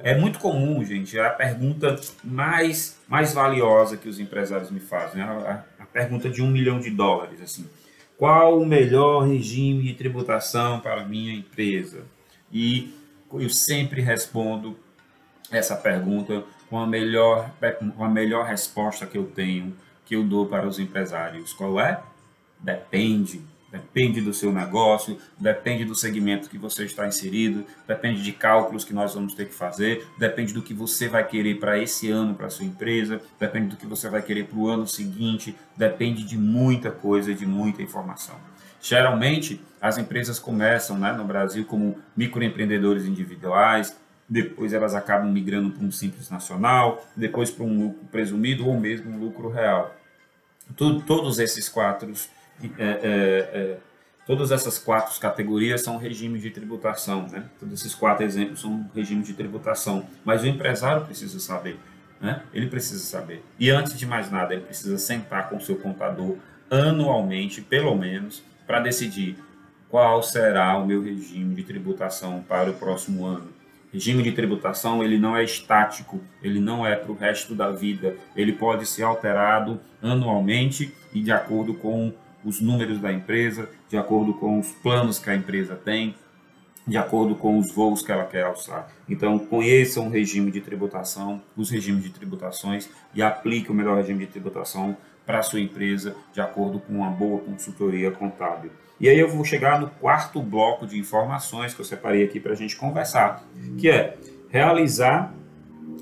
é 0.02 0.16
muito 0.16 0.38
comum, 0.38 0.84
gente, 0.84 1.18
a 1.18 1.30
pergunta 1.30 1.98
mais 2.22 3.00
mais 3.08 3.32
valiosa 3.32 3.96
que 3.96 4.08
os 4.08 4.20
empresários 4.20 4.70
me 4.70 4.78
fazem, 4.78 5.16
né? 5.16 5.24
a, 5.24 5.82
a 5.82 5.86
pergunta 5.86 6.28
de 6.28 6.42
um 6.42 6.50
milhão 6.50 6.78
de 6.78 6.90
dólares, 6.90 7.40
assim. 7.40 7.66
Qual 8.18 8.60
o 8.60 8.66
melhor 8.66 9.26
regime 9.26 9.82
de 9.82 9.94
tributação 9.94 10.78
para 10.80 11.00
a 11.00 11.04
minha 11.04 11.34
empresa? 11.34 12.04
E 12.52 12.94
eu 13.32 13.48
sempre 13.48 14.02
respondo 14.02 14.78
essa 15.50 15.74
pergunta 15.74 16.44
com 16.72 16.78
a 16.78 16.86
melhor, 16.86 17.50
com 17.94 18.02
a 18.02 18.08
melhor 18.08 18.46
resposta 18.46 19.04
que 19.04 19.18
eu 19.18 19.26
tenho, 19.26 19.76
que 20.06 20.16
eu 20.16 20.24
dou 20.24 20.46
para 20.46 20.66
os 20.66 20.78
empresários. 20.78 21.52
Qual 21.52 21.78
é? 21.78 22.00
Depende. 22.58 23.42
Depende 23.70 24.22
do 24.22 24.32
seu 24.32 24.50
negócio, 24.50 25.18
depende 25.38 25.84
do 25.84 25.94
segmento 25.94 26.48
que 26.48 26.56
você 26.56 26.84
está 26.84 27.06
inserido, 27.06 27.64
depende 27.86 28.22
de 28.22 28.32
cálculos 28.32 28.84
que 28.84 28.92
nós 28.92 29.14
vamos 29.14 29.34
ter 29.34 29.46
que 29.46 29.54
fazer, 29.54 30.06
depende 30.18 30.52
do 30.52 30.60
que 30.60 30.74
você 30.74 31.08
vai 31.08 31.26
querer 31.26 31.58
para 31.58 31.78
esse 31.78 32.10
ano, 32.10 32.34
para 32.34 32.50
sua 32.50 32.66
empresa, 32.66 33.20
depende 33.40 33.68
do 33.68 33.76
que 33.76 33.86
você 33.86 34.10
vai 34.10 34.20
querer 34.20 34.44
para 34.44 34.58
o 34.58 34.68
ano 34.68 34.86
seguinte, 34.86 35.56
depende 35.74 36.22
de 36.22 36.36
muita 36.36 36.90
coisa, 36.90 37.34
de 37.34 37.46
muita 37.46 37.82
informação. 37.82 38.36
Geralmente, 38.82 39.60
as 39.80 39.96
empresas 39.96 40.38
começam 40.38 40.98
né, 40.98 41.12
no 41.12 41.24
Brasil 41.24 41.64
como 41.64 41.98
microempreendedores 42.16 43.06
individuais, 43.06 43.96
depois 44.32 44.72
elas 44.72 44.94
acabam 44.94 45.30
migrando 45.30 45.70
para 45.70 45.84
um 45.84 45.92
simples 45.92 46.30
nacional, 46.30 47.06
depois 47.14 47.50
para 47.50 47.64
um 47.64 47.86
lucro 47.86 48.06
presumido 48.10 48.66
ou 48.66 48.80
mesmo 48.80 49.10
um 49.10 49.18
lucro 49.18 49.50
real. 49.50 49.94
Tudo, 50.74 51.02
todos 51.02 51.38
esses 51.38 51.68
quatro, 51.68 52.10
é, 52.78 52.82
é, 52.82 52.98
é, 53.02 53.78
todas 54.26 54.50
essas 54.50 54.78
quatro 54.78 55.20
categorias 55.20 55.82
são 55.82 55.98
regimes 55.98 56.40
de 56.40 56.50
tributação, 56.50 57.28
né? 57.28 57.44
Todos 57.60 57.80
esses 57.80 57.94
quatro 57.94 58.24
exemplos 58.24 58.62
são 58.62 58.90
regimes 58.94 59.26
de 59.26 59.34
tributação. 59.34 60.06
Mas 60.24 60.42
o 60.42 60.46
empresário 60.46 61.04
precisa 61.04 61.38
saber, 61.38 61.78
né? 62.18 62.42
Ele 62.54 62.68
precisa 62.68 63.04
saber. 63.04 63.44
E 63.58 63.68
antes 63.68 63.98
de 63.98 64.06
mais 64.06 64.30
nada, 64.30 64.54
ele 64.54 64.62
precisa 64.62 64.96
sentar 64.96 65.50
com 65.50 65.56
o 65.56 65.60
seu 65.60 65.76
contador 65.76 66.36
anualmente, 66.70 67.60
pelo 67.60 67.94
menos, 67.94 68.42
para 68.66 68.80
decidir 68.80 69.36
qual 69.90 70.22
será 70.22 70.78
o 70.78 70.86
meu 70.86 71.02
regime 71.02 71.54
de 71.54 71.64
tributação 71.64 72.42
para 72.48 72.70
o 72.70 72.74
próximo 72.74 73.26
ano 73.26 73.61
regime 73.92 74.22
de 74.22 74.32
tributação 74.32 75.04
ele 75.04 75.18
não 75.18 75.36
é 75.36 75.44
estático, 75.44 76.20
ele 76.42 76.58
não 76.58 76.86
é 76.86 76.96
para 76.96 77.12
o 77.12 77.16
resto 77.16 77.54
da 77.54 77.70
vida, 77.70 78.16
ele 78.34 78.52
pode 78.52 78.86
ser 78.86 79.02
alterado 79.02 79.80
anualmente 80.00 80.92
e 81.12 81.20
de 81.20 81.30
acordo 81.30 81.74
com 81.74 82.12
os 82.44 82.60
números 82.60 82.98
da 82.98 83.12
empresa, 83.12 83.68
de 83.88 83.96
acordo 83.96 84.34
com 84.34 84.58
os 84.58 84.68
planos 84.68 85.18
que 85.18 85.30
a 85.30 85.34
empresa 85.34 85.76
tem, 85.76 86.14
de 86.86 86.96
acordo 86.96 87.36
com 87.36 87.58
os 87.58 87.72
voos 87.72 88.02
que 88.02 88.10
ela 88.10 88.24
quer 88.24 88.42
alçar. 88.42 88.88
Então, 89.08 89.38
conheçam 89.38 90.08
o 90.08 90.10
regime 90.10 90.50
de 90.50 90.60
tributação, 90.60 91.40
os 91.56 91.70
regimes 91.70 92.02
de 92.02 92.10
tributações 92.10 92.90
e 93.14 93.22
aplique 93.22 93.70
o 93.70 93.74
melhor 93.74 93.96
regime 93.96 94.26
de 94.26 94.32
tributação 94.32 94.96
para 95.26 95.38
a 95.38 95.42
sua 95.42 95.60
empresa 95.60 96.16
de 96.32 96.40
acordo 96.40 96.80
com 96.80 96.94
uma 96.94 97.10
boa 97.10 97.40
consultoria 97.40 98.10
contábil. 98.10 98.70
E 99.00 99.08
aí 99.08 99.18
eu 99.18 99.28
vou 99.28 99.44
chegar 99.44 99.80
no 99.80 99.88
quarto 99.88 100.40
bloco 100.40 100.86
de 100.86 100.98
informações 100.98 101.74
que 101.74 101.80
eu 101.80 101.84
separei 101.84 102.24
aqui 102.24 102.38
para 102.38 102.52
a 102.52 102.54
gente 102.54 102.76
conversar, 102.76 103.42
que 103.76 103.90
é 103.90 104.16
realizar 104.48 105.34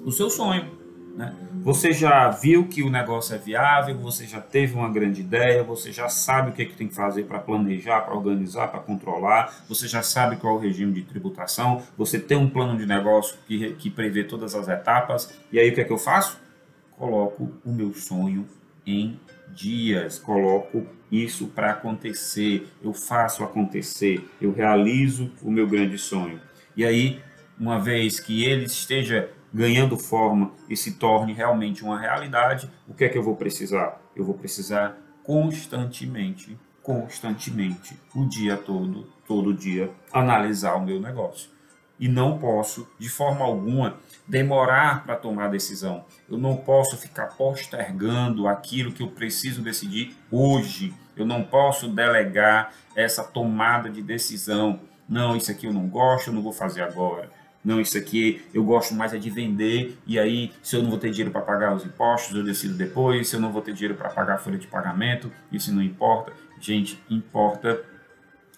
o 0.04 0.12
seu 0.12 0.28
sonho. 0.28 0.78
Né? 1.16 1.34
Você 1.62 1.92
já 1.92 2.28
viu 2.28 2.66
que 2.68 2.82
o 2.82 2.90
negócio 2.90 3.34
é 3.34 3.38
viável, 3.38 3.96
você 3.98 4.26
já 4.26 4.40
teve 4.40 4.74
uma 4.74 4.88
grande 4.88 5.20
ideia, 5.20 5.62
você 5.62 5.92
já 5.92 6.08
sabe 6.08 6.50
o 6.50 6.52
que, 6.52 6.62
é 6.62 6.64
que 6.64 6.74
tem 6.74 6.88
que 6.88 6.94
fazer 6.94 7.24
para 7.24 7.38
planejar, 7.38 8.00
para 8.02 8.14
organizar, 8.14 8.68
para 8.68 8.80
controlar, 8.80 9.64
você 9.68 9.88
já 9.88 10.02
sabe 10.02 10.36
qual 10.36 10.54
é 10.54 10.56
o 10.56 10.60
regime 10.60 10.92
de 10.92 11.02
tributação, 11.02 11.82
você 11.96 12.18
tem 12.18 12.36
um 12.36 12.48
plano 12.48 12.78
de 12.78 12.86
negócio 12.86 13.36
que, 13.46 13.72
que 13.74 13.90
prevê 13.90 14.24
todas 14.24 14.54
as 14.54 14.68
etapas, 14.68 15.32
e 15.52 15.58
aí 15.58 15.70
o 15.70 15.74
que 15.74 15.80
é 15.80 15.84
que 15.84 15.92
eu 15.92 15.98
faço? 15.98 16.38
Coloco 16.96 17.50
o 17.64 17.72
meu 17.72 17.92
sonho 17.92 18.46
em 18.86 19.18
dias, 19.48 20.18
coloco 20.18 20.86
isso 21.10 21.48
para 21.48 21.72
acontecer, 21.72 22.68
eu 22.82 22.92
faço 22.92 23.42
acontecer, 23.42 24.28
eu 24.40 24.52
realizo 24.52 25.30
o 25.42 25.50
meu 25.50 25.66
grande 25.66 25.98
sonho. 25.98 26.40
E 26.76 26.84
aí, 26.84 27.20
uma 27.58 27.80
vez 27.80 28.20
que 28.20 28.44
ele 28.44 28.64
esteja 28.64 29.30
ganhando 29.52 29.98
forma 29.98 30.52
e 30.68 30.76
se 30.76 30.92
torne 30.92 31.32
realmente 31.32 31.82
uma 31.82 31.98
realidade, 31.98 32.70
o 32.86 32.94
que 32.94 33.04
é 33.04 33.08
que 33.08 33.18
eu 33.18 33.22
vou 33.22 33.36
precisar? 33.36 34.00
Eu 34.14 34.24
vou 34.24 34.34
precisar 34.34 34.96
constantemente, 35.24 36.56
constantemente, 36.82 37.96
o 38.14 38.28
dia 38.28 38.56
todo, 38.56 39.12
todo 39.26 39.52
dia, 39.52 39.90
analisar 40.12 40.74
o 40.74 40.84
meu 40.84 41.00
negócio. 41.00 41.50
E 42.00 42.08
não 42.08 42.38
posso, 42.38 42.88
de 42.98 43.10
forma 43.10 43.44
alguma, 43.44 43.98
demorar 44.26 45.04
para 45.04 45.16
tomar 45.16 45.48
decisão. 45.48 46.04
Eu 46.28 46.38
não 46.38 46.56
posso 46.56 46.96
ficar 46.96 47.26
postergando 47.36 48.48
aquilo 48.48 48.90
que 48.90 49.02
eu 49.02 49.08
preciso 49.08 49.60
decidir 49.60 50.16
hoje. 50.30 50.94
Eu 51.14 51.26
não 51.26 51.44
posso 51.44 51.88
delegar 51.88 52.72
essa 52.96 53.22
tomada 53.22 53.90
de 53.90 54.00
decisão. 54.00 54.80
Não, 55.06 55.36
isso 55.36 55.50
aqui 55.50 55.66
eu 55.66 55.72
não 55.74 55.86
gosto, 55.88 56.28
eu 56.28 56.34
não 56.34 56.42
vou 56.42 56.52
fazer 56.52 56.82
agora. 56.82 57.30
Não, 57.62 57.78
isso 57.78 57.98
aqui 57.98 58.42
eu 58.54 58.64
gosto 58.64 58.94
mais 58.94 59.12
é 59.12 59.18
de 59.18 59.28
vender, 59.28 59.98
e 60.06 60.18
aí, 60.18 60.50
se 60.62 60.76
eu 60.76 60.82
não 60.82 60.88
vou 60.88 60.98
ter 60.98 61.10
dinheiro 61.10 61.30
para 61.30 61.42
pagar 61.42 61.74
os 61.74 61.84
impostos, 61.84 62.34
eu 62.34 62.42
decido 62.42 62.74
depois. 62.74 63.28
Se 63.28 63.36
eu 63.36 63.40
não 63.40 63.52
vou 63.52 63.60
ter 63.60 63.74
dinheiro 63.74 63.94
para 63.94 64.08
pagar 64.08 64.36
a 64.36 64.38
folha 64.38 64.56
de 64.56 64.66
pagamento, 64.66 65.30
isso 65.52 65.72
não 65.74 65.82
importa. 65.82 66.32
Gente, 66.58 66.98
importa 67.10 67.82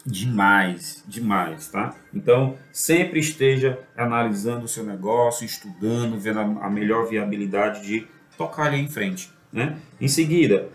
demais, 0.05 1.05
demais, 1.07 1.69
tá? 1.69 1.95
Então, 2.13 2.57
sempre 2.73 3.21
esteja 3.21 3.79
analisando 3.97 4.65
o 4.65 4.69
seu 4.69 4.85
negócio, 4.85 5.45
estudando, 5.45 6.19
vendo 6.19 6.41
a, 6.41 6.69
melhor 6.69 7.09
viabilidade 7.09 7.83
de 7.83 8.07
tocar 8.37 8.67
ali 8.67 8.81
em 8.81 8.89
frente, 8.89 9.31
né? 9.53 9.79
Em 10.01 10.09
seguida, 10.09 10.69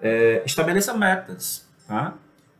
é, 0.00 0.42
estabeleça 0.46 0.94
metas, 0.94 1.68
tá? 1.86 2.14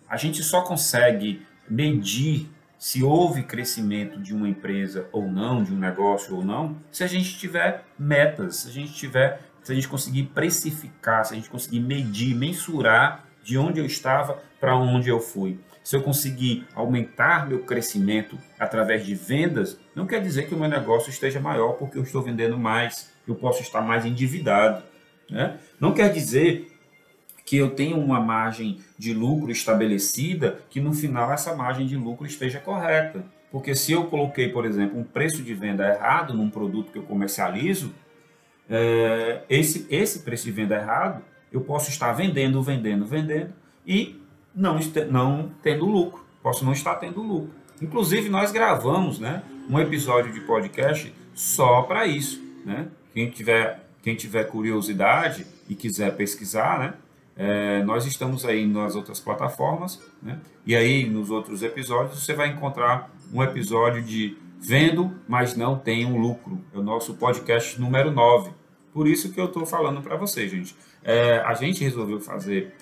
A 0.09 0.17
gente 0.17 0.43
só 0.43 0.62
consegue 0.62 1.47
medir 1.69 2.50
se 2.76 3.02
houve 3.02 3.43
crescimento 3.43 4.19
de 4.19 4.35
uma 4.35 4.49
empresa 4.49 5.07
ou 5.12 5.31
não, 5.31 5.62
de 5.62 5.73
um 5.73 5.79
negócio 5.79 6.35
ou 6.35 6.43
não, 6.43 6.76
se 6.90 7.05
a 7.05 7.07
gente 7.07 7.38
tiver 7.38 7.85
metas, 7.99 8.57
se 8.57 8.69
a 8.69 8.73
gente 8.73 8.95
tiver, 8.95 9.40
se 9.62 9.71
a 9.71 9.75
gente 9.75 9.87
conseguir 9.87 10.25
precificar, 10.35 11.25
se 11.25 11.35
a 11.35 11.37
gente 11.37 11.50
conseguir 11.50 11.81
medir, 11.81 12.35
mensurar 12.35 13.26
de 13.45 13.59
onde 13.59 13.79
eu 13.79 13.87
estava 13.87 14.43
para 14.59 14.75
onde 14.76 15.09
eu 15.09 15.21
fui. 15.21 15.61
Se 15.82 15.96
eu 15.96 16.02
conseguir 16.02 16.66
aumentar 16.75 17.49
meu 17.49 17.60
crescimento 17.60 18.38
através 18.58 19.04
de 19.04 19.14
vendas, 19.14 19.78
não 19.94 20.06
quer 20.06 20.20
dizer 20.22 20.46
que 20.46 20.54
o 20.54 20.58
meu 20.58 20.68
negócio 20.68 21.10
esteja 21.10 21.40
maior 21.40 21.72
porque 21.72 21.99
eu 21.99 22.02
estou 22.02 22.22
vendendo 22.22 22.58
mais, 22.58 23.10
eu 23.26 23.34
posso 23.34 23.62
estar 23.62 23.80
mais 23.80 24.04
endividado. 24.04 24.82
Né? 25.28 25.58
Não 25.78 25.92
quer 25.92 26.12
dizer 26.12 26.70
que 27.44 27.56
eu 27.56 27.70
tenha 27.70 27.96
uma 27.96 28.20
margem 28.20 28.78
de 28.99 29.12
lucro 29.12 29.50
estabelecida, 29.50 30.60
que 30.70 30.80
no 30.80 30.92
final 30.92 31.32
essa 31.32 31.54
margem 31.56 31.87
de 31.87 31.96
lucro 31.96 32.26
esteja 32.26 32.60
correta. 32.60 33.25
Porque 33.50 33.75
se 33.75 33.90
eu 33.90 34.04
coloquei, 34.04 34.49
por 34.49 34.64
exemplo, 34.64 34.99
um 34.99 35.02
preço 35.02 35.42
de 35.42 35.52
venda 35.54 35.88
errado 35.88 36.32
num 36.34 36.49
produto 36.49 36.92
que 36.92 36.99
eu 36.99 37.02
comercializo, 37.02 37.92
é, 38.68 39.42
esse, 39.50 39.87
esse 39.90 40.20
preço 40.20 40.44
de 40.44 40.52
venda 40.52 40.76
errado, 40.76 41.25
eu 41.52 41.60
posso 41.60 41.90
estar 41.90 42.12
vendendo, 42.12 42.62
vendendo, 42.62 43.04
vendendo 43.04 43.52
e 43.84 44.20
não, 44.54 44.78
não 45.11 45.50
tendo 45.62 45.87
lucro. 45.87 46.25
Posso 46.42 46.64
não 46.64 46.73
estar 46.73 46.97
tendo 46.97 47.23
lucro. 47.23 47.50
Inclusive, 47.80 48.28
nós 48.28 48.52
gravamos 48.52 49.19
né, 49.19 49.42
um 49.69 49.78
episódio 49.78 50.33
de 50.33 50.40
podcast 50.40 51.14
só 51.35 51.83
para 51.83 52.07
isso. 52.07 52.42
Né? 52.64 52.88
Quem, 53.12 53.30
tiver, 53.30 53.85
quem 54.02 54.14
tiver 54.14 54.45
curiosidade 54.45 55.47
e 55.69 55.75
quiser 55.75 56.14
pesquisar, 56.16 56.78
né, 56.78 56.95
é, 57.37 57.83
nós 57.85 58.04
estamos 58.04 58.45
aí 58.45 58.66
nas 58.66 58.95
outras 58.95 59.19
plataformas, 59.19 59.99
né? 60.23 60.38
e 60.66 60.76
aí 60.76 61.09
nos 61.09 61.30
outros 61.30 61.62
episódios 61.62 62.23
você 62.23 62.35
vai 62.35 62.49
encontrar 62.49 63.11
um 63.33 63.42
episódio 63.42 64.02
de 64.02 64.37
Vendo, 64.62 65.11
mas 65.26 65.57
não 65.57 65.78
tenho 65.78 66.19
lucro. 66.19 66.61
É 66.75 66.78
o 66.78 66.83
nosso 66.83 67.14
podcast 67.14 67.80
número 67.80 68.11
9. 68.11 68.50
Por 68.92 69.09
isso 69.09 69.33
que 69.33 69.40
eu 69.40 69.47
estou 69.47 69.64
falando 69.64 70.02
para 70.02 70.16
vocês, 70.16 70.50
gente. 70.50 70.76
É, 71.02 71.38
a 71.38 71.54
gente 71.54 71.83
resolveu 71.83 72.21
fazer 72.21 72.75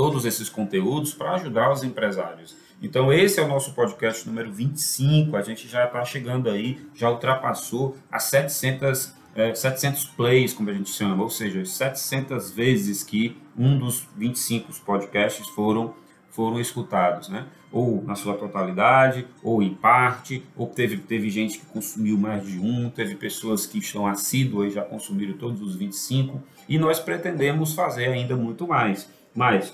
todos 0.00 0.24
esses 0.24 0.48
conteúdos 0.48 1.12
para 1.12 1.32
ajudar 1.32 1.70
os 1.70 1.84
empresários. 1.84 2.56
Então, 2.80 3.12
esse 3.12 3.38
é 3.38 3.42
o 3.42 3.46
nosso 3.46 3.74
podcast 3.74 4.26
número 4.26 4.50
25. 4.50 5.36
A 5.36 5.42
gente 5.42 5.68
já 5.68 5.84
está 5.84 6.02
chegando 6.06 6.48
aí, 6.48 6.80
já 6.94 7.10
ultrapassou 7.10 7.98
as 8.10 8.22
700 8.22 9.12
é, 9.34 9.54
700 9.54 10.06
plays, 10.06 10.54
como 10.54 10.70
a 10.70 10.72
gente 10.72 10.88
chama, 10.88 11.22
ou 11.22 11.28
seja, 11.28 11.62
700 11.66 12.50
vezes 12.50 13.04
que 13.04 13.36
um 13.54 13.78
dos 13.78 14.08
25 14.16 14.72
podcasts 14.86 15.46
foram, 15.48 15.92
foram 16.30 16.58
escutados, 16.58 17.28
né? 17.28 17.44
Ou 17.70 18.02
na 18.02 18.14
sua 18.14 18.32
totalidade, 18.38 19.26
ou 19.42 19.62
em 19.62 19.74
parte, 19.74 20.42
ou 20.56 20.66
teve, 20.66 20.96
teve 20.96 21.28
gente 21.28 21.58
que 21.58 21.66
consumiu 21.66 22.16
mais 22.16 22.46
de 22.46 22.58
um, 22.58 22.88
teve 22.88 23.16
pessoas 23.16 23.66
que 23.66 23.78
estão 23.78 24.06
assíduas 24.06 24.72
e 24.72 24.74
já 24.76 24.82
consumiram 24.82 25.34
todos 25.34 25.60
os 25.60 25.76
25, 25.76 26.42
e 26.66 26.78
nós 26.78 26.98
pretendemos 26.98 27.74
fazer 27.74 28.06
ainda 28.06 28.34
muito 28.34 28.66
mais. 28.66 29.06
Mas 29.34 29.72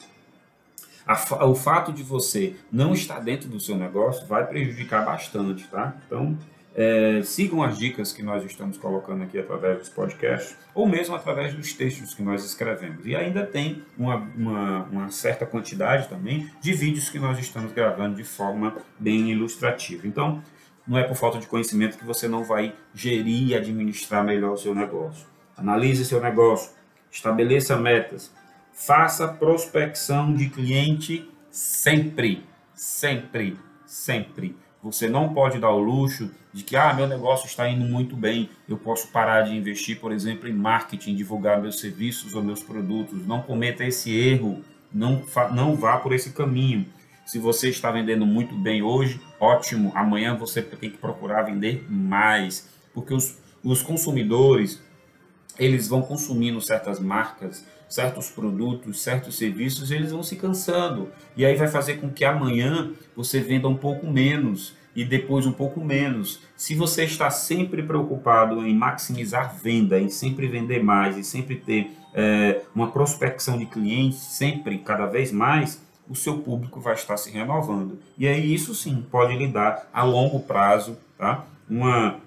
a, 1.07 1.45
o 1.47 1.55
fato 1.55 1.93
de 1.93 2.03
você 2.03 2.57
não 2.71 2.93
estar 2.93 3.21
dentro 3.21 3.49
do 3.49 3.61
seu 3.61 3.77
negócio 3.77 4.27
vai 4.27 4.47
prejudicar 4.47 5.05
bastante, 5.05 5.67
tá? 5.69 5.95
Então, 6.07 6.37
é, 6.75 7.23
sigam 7.23 7.63
as 7.63 7.79
dicas 7.79 8.13
que 8.13 8.23
nós 8.23 8.45
estamos 8.45 8.77
colocando 8.77 9.23
aqui 9.23 9.39
através 9.39 9.79
dos 9.79 9.89
podcasts, 9.89 10.59
ou 10.75 10.87
mesmo 10.87 11.15
através 11.15 11.55
dos 11.55 11.73
textos 11.73 12.15
que 12.15 12.23
nós 12.23 12.45
escrevemos. 12.45 13.07
E 13.07 13.17
ainda 13.17 13.47
tem 13.47 13.83
uma, 13.97 14.17
uma, 14.17 14.83
uma, 14.85 15.09
certa 15.09 15.47
quantidade 15.47 16.07
também 16.07 16.51
de 16.61 16.75
vídeos 16.75 17.09
que 17.09 17.19
nós 17.19 17.39
estamos 17.39 17.73
gravando 17.73 18.17
de 18.17 18.25
forma 18.25 18.77
bem 18.99 19.31
ilustrativa. 19.31 20.07
Então, 20.07 20.43
não 20.87 20.99
é 20.99 21.03
por 21.03 21.17
falta 21.17 21.39
de 21.39 21.47
conhecimento 21.47 21.97
que 21.97 22.05
você 22.05 22.29
não 22.29 22.45
vai 22.45 22.75
gerir 22.95 23.49
e 23.49 23.55
administrar 23.55 24.23
melhor 24.23 24.53
o 24.53 24.59
seu 24.59 24.75
negócio. 24.75 25.27
Analise 25.57 26.05
seu 26.05 26.21
negócio, 26.21 26.73
estabeleça 27.11 27.75
metas, 27.77 28.31
faça 28.77 29.27
prospecção 29.27 30.33
de 30.33 30.49
cliente 30.49 31.29
sempre, 31.51 32.45
sempre, 32.75 33.59
sempre 33.85 34.55
você 34.87 35.09
não 35.09 35.35
pode 35.35 35.59
dar 35.59 35.73
o 35.73 35.81
luxo 35.81 36.31
de 36.53 36.63
que, 36.63 36.77
ah, 36.77 36.95
meu 36.95 37.09
negócio 37.09 37.47
está 37.47 37.69
indo 37.69 37.85
muito 37.85 38.15
bem, 38.15 38.49
eu 38.69 38.77
posso 38.77 39.09
parar 39.09 39.43
de 39.43 39.53
investir, 39.53 39.99
por 39.99 40.13
exemplo, 40.13 40.49
em 40.49 40.53
marketing, 40.53 41.17
divulgar 41.17 41.61
meus 41.61 41.81
serviços 41.81 42.35
ou 42.35 42.43
meus 42.43 42.63
produtos. 42.63 43.27
Não 43.27 43.43
cometa 43.43 43.85
esse 43.85 44.15
erro, 44.17 44.63
não, 44.93 45.25
não 45.53 45.75
vá 45.75 45.97
por 45.99 46.13
esse 46.13 46.31
caminho. 46.31 46.87
Se 47.27 47.37
você 47.39 47.69
está 47.69 47.91
vendendo 47.91 48.25
muito 48.25 48.55
bem 48.55 48.81
hoje, 48.81 49.21
ótimo, 49.41 49.91
amanhã 49.93 50.37
você 50.37 50.63
tem 50.63 50.89
que 50.89 50.99
procurar 50.99 51.43
vender 51.43 51.85
mais, 51.91 52.69
porque 52.95 53.13
os, 53.13 53.39
os 53.65 53.83
consumidores, 53.83 54.81
eles 55.59 55.89
vão 55.89 56.03
consumindo 56.03 56.61
certas 56.61 57.01
marcas, 57.01 57.65
certos 57.89 58.29
produtos, 58.29 59.01
certos 59.01 59.37
serviços, 59.39 59.91
eles 59.91 60.13
vão 60.13 60.23
se 60.23 60.37
cansando. 60.37 61.09
E 61.37 61.45
aí 61.45 61.55
vai 61.57 61.69
fazer 61.69 61.95
com 61.95 62.11
que 62.11 62.25
amanhã 62.25 62.91
você 63.15 63.41
venda 63.41 63.69
um 63.69 63.77
pouco 63.77 64.07
menos 64.07 64.75
e 64.95 65.05
depois 65.05 65.47
um 65.47 65.53
pouco 65.53 65.85
menos. 65.85 66.41
Se 66.57 66.75
você 66.75 67.05
está 67.05 67.31
sempre 67.31 67.83
preocupado 67.83 68.67
em 68.67 68.75
maximizar 68.75 69.55
venda, 69.57 70.01
em 70.01 70.09
sempre 70.09 70.49
vender 70.49 70.83
mais, 70.83 71.17
e 71.17 71.23
sempre 71.23 71.57
ter 71.57 71.91
é, 72.15 72.63
uma 72.75 72.91
prospecção 72.91 73.59
de 73.59 73.67
clientes, 73.67 74.19
sempre, 74.19 74.79
cada 74.79 75.07
vez 75.07 75.31
mais, 75.31 75.83
o 76.09 76.15
seu 76.15 76.39
público 76.39 76.81
vai 76.81 76.95
estar 76.95 77.17
se 77.17 77.31
renovando. 77.31 77.99
E 78.17 78.27
aí 78.27 78.55
isso 78.55 78.75
sim 78.75 79.05
pode 79.11 79.37
lhe 79.37 79.47
dar 79.47 79.89
a 79.93 80.03
longo 80.03 80.41
prazo 80.41 80.97
tá? 81.19 81.45
uma, 81.69 82.21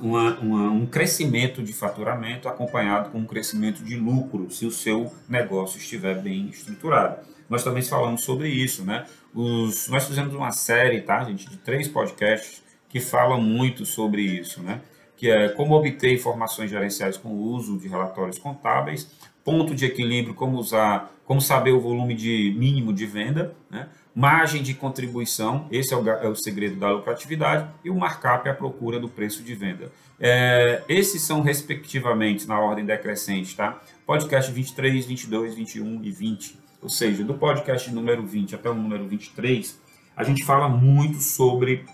uma, 0.00 0.38
uma, 0.38 0.70
um 0.70 0.86
crescimento 0.86 1.62
de 1.62 1.72
faturamento 1.72 2.48
acompanhado 2.48 3.10
com 3.10 3.18
um 3.18 3.26
crescimento 3.26 3.82
de 3.84 3.96
lucro, 3.96 4.50
se 4.50 4.66
o 4.66 4.70
seu 4.70 5.12
negócio 5.28 5.78
estiver 5.78 6.20
bem 6.20 6.48
estruturado. 6.48 7.18
Nós 7.48 7.64
também 7.64 7.82
falamos 7.82 8.22
sobre 8.22 8.48
isso, 8.48 8.84
né? 8.84 9.04
Os, 9.34 9.88
nós 9.88 10.06
fizemos 10.06 10.34
uma 10.34 10.52
série, 10.52 11.00
tá, 11.00 11.24
gente, 11.24 11.48
de 11.48 11.56
três 11.58 11.88
podcasts 11.88 12.62
que 12.88 13.00
falam 13.00 13.40
muito 13.40 13.84
sobre 13.84 14.22
isso, 14.22 14.62
né? 14.62 14.80
Que 15.16 15.30
é 15.30 15.48
como 15.48 15.74
obter 15.74 16.14
informações 16.14 16.70
gerenciais 16.70 17.16
com 17.16 17.28
o 17.28 17.42
uso 17.42 17.78
de 17.78 17.88
relatórios 17.88 18.38
contábeis, 18.38 19.10
ponto 19.44 19.74
de 19.74 19.84
equilíbrio, 19.84 20.34
como 20.34 20.58
usar, 20.58 21.12
como 21.24 21.40
saber 21.40 21.72
o 21.72 21.80
volume 21.80 22.14
de 22.14 22.54
mínimo 22.56 22.92
de 22.92 23.06
venda, 23.06 23.54
né? 23.68 23.88
Margem 24.14 24.62
de 24.62 24.74
contribuição, 24.74 25.66
esse 25.70 25.94
é 25.94 25.96
o, 25.96 26.08
é 26.08 26.28
o, 26.28 26.34
segredo 26.34 26.76
da 26.76 26.90
lucratividade, 26.90 27.70
e 27.84 27.90
o 27.90 27.94
markup 27.94 28.48
é 28.48 28.50
a 28.50 28.54
procura 28.54 28.98
do 28.98 29.08
preço 29.08 29.42
de 29.42 29.54
venda. 29.54 29.92
É, 30.18 30.82
esses 30.88 31.22
são, 31.22 31.40
respectivamente, 31.40 32.46
na 32.46 32.58
ordem 32.58 32.84
decrescente, 32.84 33.56
tá? 33.56 33.80
Podcast 34.06 34.50
23, 34.50 35.06
22, 35.06 35.54
21 35.54 36.04
e 36.04 36.10
20. 36.10 36.58
Ou 36.82 36.88
seja, 36.88 37.22
do 37.24 37.34
podcast 37.34 37.90
número 37.90 38.26
20 38.26 38.54
até 38.54 38.68
o 38.68 38.74
número 38.74 39.06
23, 39.06 39.78
a 40.16 40.24
gente 40.24 40.44
fala 40.44 40.68
muito 40.68 41.20
sobre 41.20 41.84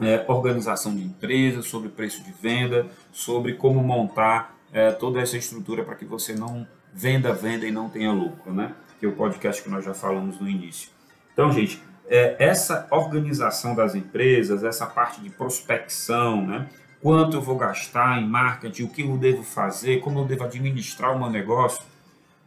é, 0.00 0.24
organização 0.28 0.94
de 0.94 1.02
empresas, 1.02 1.66
sobre 1.66 1.88
preço 1.88 2.22
de 2.24 2.32
venda, 2.32 2.86
sobre 3.12 3.54
como 3.54 3.82
montar 3.82 4.56
é, 4.72 4.90
toda 4.90 5.20
essa 5.20 5.36
estrutura 5.36 5.84
para 5.84 5.94
que 5.94 6.04
você 6.04 6.34
não 6.34 6.66
venda, 6.94 7.32
venda 7.32 7.66
e 7.66 7.70
não 7.70 7.88
tenha 7.88 8.12
lucro, 8.12 8.52
né? 8.52 8.74
Que 8.98 9.06
é 9.06 9.08
o 9.08 9.12
podcast 9.12 9.62
que 9.62 9.68
nós 9.68 9.84
já 9.84 9.94
falamos 9.94 10.40
no 10.40 10.48
início. 10.48 10.88
Então, 11.32 11.50
gente, 11.52 11.82
é, 12.08 12.36
essa 12.38 12.86
organização 12.90 13.74
das 13.74 13.94
empresas, 13.94 14.64
essa 14.64 14.86
parte 14.86 15.20
de 15.20 15.30
prospecção, 15.30 16.46
né? 16.46 16.68
quanto 17.02 17.36
eu 17.36 17.40
vou 17.40 17.56
gastar 17.56 18.20
em 18.22 18.28
marketing, 18.28 18.84
o 18.84 18.88
que 18.88 19.02
eu 19.02 19.18
devo 19.18 19.42
fazer, 19.42 20.00
como 20.00 20.20
eu 20.20 20.24
devo 20.24 20.44
administrar 20.44 21.14
o 21.14 21.18
meu 21.18 21.28
negócio. 21.28 21.82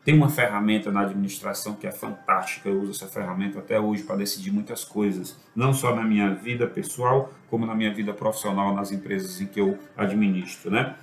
Tem 0.06 0.16
uma 0.16 0.30
ferramenta 0.30 0.92
na 0.92 1.02
administração 1.02 1.74
que 1.74 1.88
é 1.88 1.92
fantástica, 1.92 2.70
eu 2.70 2.80
uso 2.80 2.92
essa 2.92 3.08
ferramenta 3.08 3.60
até 3.60 3.80
hoje 3.80 4.04
para 4.04 4.18
decidir 4.18 4.52
muitas 4.52 4.84
coisas, 4.84 5.36
não 5.56 5.74
só 5.74 5.96
na 5.96 6.04
minha 6.04 6.34
vida 6.34 6.68
pessoal, 6.68 7.34
como 7.50 7.66
na 7.66 7.74
minha 7.74 7.92
vida 7.94 8.14
profissional 8.14 8.74
nas 8.74 8.92
empresas 8.92 9.42
em 9.42 9.48
que 9.48 9.60
eu 9.60 9.80
administro, 9.98 10.70
né? 10.70 10.96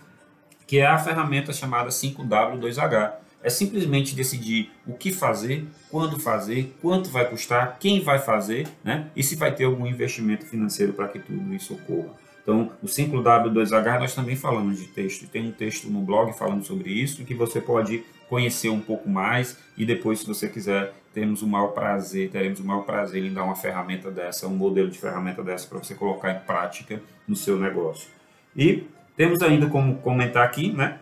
Que 0.67 0.79
é 0.79 0.87
a 0.87 0.97
ferramenta 0.97 1.53
chamada 1.53 1.91
5W2H 1.91 3.13
é 3.43 3.51
simplesmente 3.51 4.15
decidir 4.15 4.71
o 4.87 4.95
que 4.95 5.13
fazer, 5.13 5.67
quando 5.91 6.19
fazer, 6.19 6.75
quanto 6.81 7.11
vai 7.11 7.29
custar, 7.29 7.77
quem 7.79 8.01
vai 8.01 8.19
fazer, 8.19 8.69
né? 8.85 9.11
E 9.17 9.23
se 9.23 9.37
vai 9.37 9.55
ter 9.55 9.65
algum 9.65 9.87
investimento 9.87 10.47
financeiro 10.47 10.93
para 10.93 11.09
que 11.09 11.19
tudo 11.19 11.55
isso 11.55 11.75
ocorra. 11.75 12.15
Então, 12.43 12.73
o 12.83 12.87
5W2H 12.87 14.01
nós 14.01 14.15
também 14.15 14.35
falamos 14.35 14.79
de 14.79 14.89
texto. 14.89 15.29
Tem 15.29 15.47
um 15.47 15.53
texto 15.53 15.89
no 15.89 16.01
blog 16.01 16.33
falando 16.33 16.65
sobre 16.65 16.91
isso 16.91 17.25
que 17.25 17.35
você 17.35 17.61
pode 17.61 18.03
conhecer 18.29 18.69
um 18.69 18.81
pouco 18.81 19.09
mais 19.09 19.57
e 19.77 19.85
depois, 19.85 20.21
se 20.21 20.27
você 20.27 20.49
quiser, 20.49 20.93
temos 21.13 21.43
o 21.43 21.47
maior 21.47 21.69
prazer, 21.69 22.31
teremos 22.31 22.61
o 22.61 22.65
maior 22.65 22.83
prazer 22.83 23.23
em 23.25 23.33
dar 23.33 23.45
uma 23.45 23.55
ferramenta 23.55 24.11
dessa, 24.11 24.49
um 24.49 24.57
modelo 24.57 24.91
de 24.91 24.99
ferramenta 24.99 25.43
dessa 25.43 25.69
para 25.69 25.79
você 25.79 25.95
colocar 25.95 26.33
em 26.33 26.41
prática 26.41 27.01
no 27.29 27.37
seu 27.37 27.59
negócio. 27.59 28.09
E 28.57 28.85
temos 29.17 29.43
ainda 29.43 29.67
como 29.67 29.97
comentar 29.97 30.45
aqui, 30.45 30.73
né, 30.73 30.99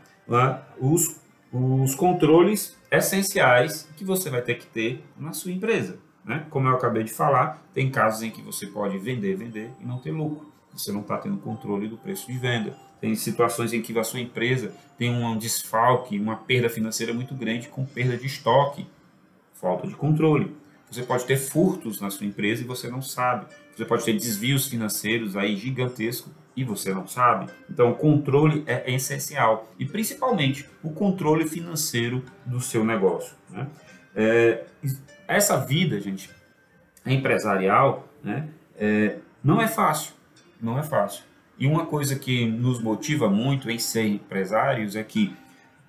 os 0.79 1.20
os 1.53 1.95
controles 1.95 2.77
essenciais 2.91 3.89
que 3.97 4.05
você 4.05 4.31
vai 4.31 4.43
ter 4.43 4.55
que 4.55 4.67
ter 4.67 5.05
na 5.19 5.33
sua 5.33 5.53
empresa. 5.53 5.99
Né? 6.25 6.47
Como 6.51 6.69
eu 6.69 6.75
acabei 6.75 7.03
de 7.03 7.13
falar, 7.13 7.63
tem 7.73 7.91
casos 7.91 8.23
em 8.23 8.31
que 8.31 8.43
você 8.43 8.67
pode 8.67 8.99
vender, 8.99 9.37
vender 9.37 9.71
e 9.81 9.85
não 9.85 9.99
ter 9.99 10.11
lucro. 10.11 10.51
Você 10.73 10.93
não 10.93 11.01
está 11.01 11.19
tendo 11.19 11.39
controle 11.39 11.89
do 11.89 11.97
preço 11.97 12.31
de 12.31 12.39
venda. 12.39 12.77
Tem 13.01 13.15
situações 13.15 13.73
em 13.73 13.81
que 13.81 13.99
a 13.99 14.05
sua 14.05 14.21
empresa 14.21 14.73
tem 14.99 15.11
um 15.11 15.37
desfalque, 15.37 16.19
uma 16.19 16.37
perda 16.37 16.69
financeira 16.69 17.13
muito 17.13 17.35
grande 17.35 17.69
com 17.69 17.85
perda 17.85 18.17
de 18.17 18.27
estoque, 18.27 18.87
falta 19.55 19.89
de 19.89 19.95
controle. 19.95 20.55
Você 20.91 21.03
pode 21.03 21.25
ter 21.25 21.37
furtos 21.37 22.01
na 22.01 22.11
sua 22.11 22.27
empresa 22.27 22.63
e 22.63 22.67
você 22.67 22.89
não 22.89 23.01
sabe. 23.01 23.47
Você 23.77 23.85
pode 23.85 24.05
ter 24.05 24.13
desvios 24.13 24.67
financeiros 24.67 25.37
aí 25.37 25.57
gigantescos 25.57 26.33
e 26.57 26.65
você 26.65 26.93
não 26.93 27.07
sabe. 27.07 27.51
Então, 27.71 27.91
o 27.91 27.95
controle 27.95 28.63
é 28.67 28.93
essencial 28.93 29.73
e 29.79 29.87
principalmente 29.87 30.69
o 30.83 30.91
controle 30.91 31.47
financeiro 31.47 32.23
do 32.45 32.61
seu 32.61 32.85
negócio. 32.85 33.35
Né? 33.49 33.67
É, 34.15 34.65
essa 35.27 35.57
vida, 35.57 36.01
gente, 36.01 36.29
empresarial, 37.07 38.09
né, 38.23 38.49
é, 38.77 39.17
não 39.43 39.61
é 39.61 39.69
fácil, 39.69 40.15
não 40.61 40.79
é 40.79 40.83
fácil. 40.83 41.25
E 41.59 41.67
uma 41.67 41.87
coisa 41.87 42.19
que 42.19 42.47
nos 42.47 42.83
motiva 42.83 43.29
muito 43.29 43.71
em 43.71 43.79
ser 43.79 44.07
empresários 44.07 44.97
é 44.97 45.03
que 45.03 45.35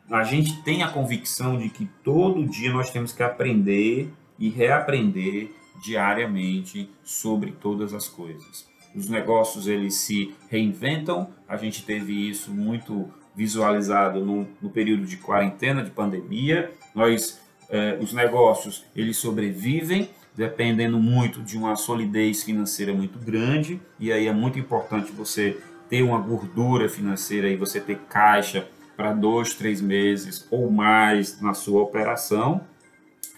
a 0.09 0.23
gente 0.23 0.61
tem 0.63 0.83
a 0.83 0.89
convicção 0.89 1.57
de 1.57 1.69
que 1.69 1.85
todo 2.03 2.45
dia 2.45 2.71
nós 2.71 2.91
temos 2.91 3.13
que 3.13 3.23
aprender 3.23 4.11
e 4.37 4.49
reaprender 4.49 5.51
diariamente 5.81 6.89
sobre 7.03 7.51
todas 7.51 7.93
as 7.93 8.07
coisas. 8.07 8.69
Os 8.95 9.09
negócios 9.09 9.67
eles 9.67 9.95
se 9.95 10.33
reinventam, 10.49 11.29
a 11.47 11.55
gente 11.57 11.83
teve 11.83 12.29
isso 12.29 12.51
muito 12.51 13.09
visualizado 13.35 14.23
no, 14.23 14.47
no 14.61 14.69
período 14.69 15.05
de 15.05 15.17
quarentena, 15.17 15.83
de 15.83 15.89
pandemia. 15.89 16.71
Nós, 16.93 17.39
eh, 17.69 17.97
os 18.01 18.11
negócios 18.13 18.85
eles 18.95 19.17
sobrevivem 19.17 20.09
dependendo 20.35 20.97
muito 20.97 21.41
de 21.41 21.57
uma 21.57 21.75
solidez 21.75 22.43
financeira 22.43 22.93
muito 22.93 23.19
grande 23.19 23.81
e 23.99 24.11
aí 24.11 24.27
é 24.27 24.33
muito 24.33 24.57
importante 24.57 25.11
você 25.11 25.59
ter 25.89 26.03
uma 26.03 26.19
gordura 26.19 26.87
financeira 26.87 27.49
e 27.49 27.57
você 27.57 27.79
ter 27.81 27.97
caixa 28.09 28.67
para 28.95 29.13
dois, 29.13 29.53
três 29.53 29.81
meses 29.81 30.47
ou 30.49 30.71
mais 30.71 31.41
na 31.41 31.53
sua 31.53 31.81
operação. 31.81 32.61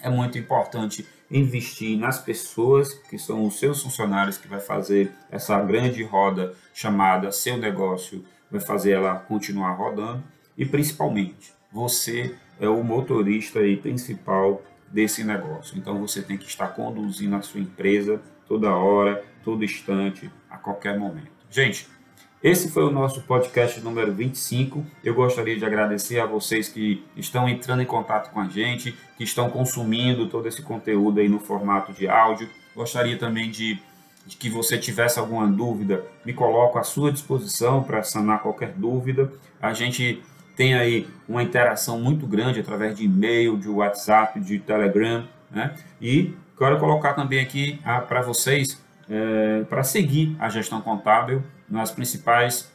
É 0.00 0.08
muito 0.08 0.38
importante 0.38 1.06
investir 1.30 1.98
nas 1.98 2.18
pessoas 2.18 2.94
que 2.94 3.18
são 3.18 3.46
os 3.46 3.58
seus 3.58 3.82
funcionários 3.82 4.36
que 4.36 4.48
vai 4.48 4.60
fazer 4.60 5.12
essa 5.30 5.60
grande 5.60 6.02
roda 6.02 6.54
chamada 6.72 7.32
seu 7.32 7.56
negócio, 7.56 8.24
vai 8.50 8.60
fazer 8.60 8.92
ela 8.92 9.16
continuar 9.16 9.72
rodando 9.72 10.22
e 10.56 10.64
principalmente 10.64 11.52
você 11.72 12.34
é 12.60 12.68
o 12.68 12.84
motorista 12.84 13.66
e 13.66 13.76
principal 13.76 14.62
desse 14.88 15.24
negócio. 15.24 15.76
Então 15.76 15.98
você 15.98 16.22
tem 16.22 16.38
que 16.38 16.46
estar 16.46 16.68
conduzindo 16.68 17.34
a 17.34 17.42
sua 17.42 17.60
empresa 17.60 18.22
toda 18.46 18.74
hora, 18.74 19.24
todo 19.42 19.64
instante, 19.64 20.30
a 20.48 20.56
qualquer 20.56 20.98
momento. 20.98 21.32
Gente, 21.50 21.88
esse 22.44 22.70
foi 22.70 22.84
o 22.84 22.90
nosso 22.90 23.22
podcast 23.22 23.80
número 23.80 24.12
25. 24.12 24.84
Eu 25.02 25.14
gostaria 25.14 25.56
de 25.56 25.64
agradecer 25.64 26.20
a 26.20 26.26
vocês 26.26 26.68
que 26.68 27.02
estão 27.16 27.48
entrando 27.48 27.80
em 27.80 27.86
contato 27.86 28.30
com 28.30 28.38
a 28.38 28.46
gente, 28.46 28.94
que 29.16 29.24
estão 29.24 29.48
consumindo 29.48 30.28
todo 30.28 30.46
esse 30.46 30.60
conteúdo 30.60 31.20
aí 31.20 31.26
no 31.26 31.40
formato 31.40 31.94
de 31.94 32.06
áudio. 32.06 32.46
Gostaria 32.76 33.16
também 33.16 33.50
de, 33.50 33.80
de 34.26 34.36
que 34.36 34.50
você 34.50 34.76
tivesse 34.76 35.18
alguma 35.18 35.46
dúvida, 35.46 36.04
me 36.22 36.34
coloco 36.34 36.78
à 36.78 36.82
sua 36.82 37.10
disposição 37.10 37.82
para 37.82 38.02
sanar 38.02 38.42
qualquer 38.42 38.74
dúvida. 38.76 39.32
A 39.58 39.72
gente 39.72 40.22
tem 40.54 40.74
aí 40.74 41.08
uma 41.26 41.42
interação 41.42 41.98
muito 41.98 42.26
grande 42.26 42.60
através 42.60 42.94
de 42.94 43.06
e-mail, 43.06 43.56
de 43.56 43.70
WhatsApp, 43.70 44.38
de 44.38 44.58
Telegram, 44.58 45.26
né? 45.50 45.74
E 45.98 46.34
quero 46.58 46.78
colocar 46.78 47.14
também 47.14 47.40
aqui 47.40 47.80
ah, 47.82 48.02
para 48.02 48.20
vocês 48.20 48.84
é, 49.08 49.64
para 49.66 49.82
seguir 49.82 50.36
a 50.38 50.50
gestão 50.50 50.82
contábil 50.82 51.42
nas 51.68 51.90
principais 51.90 52.72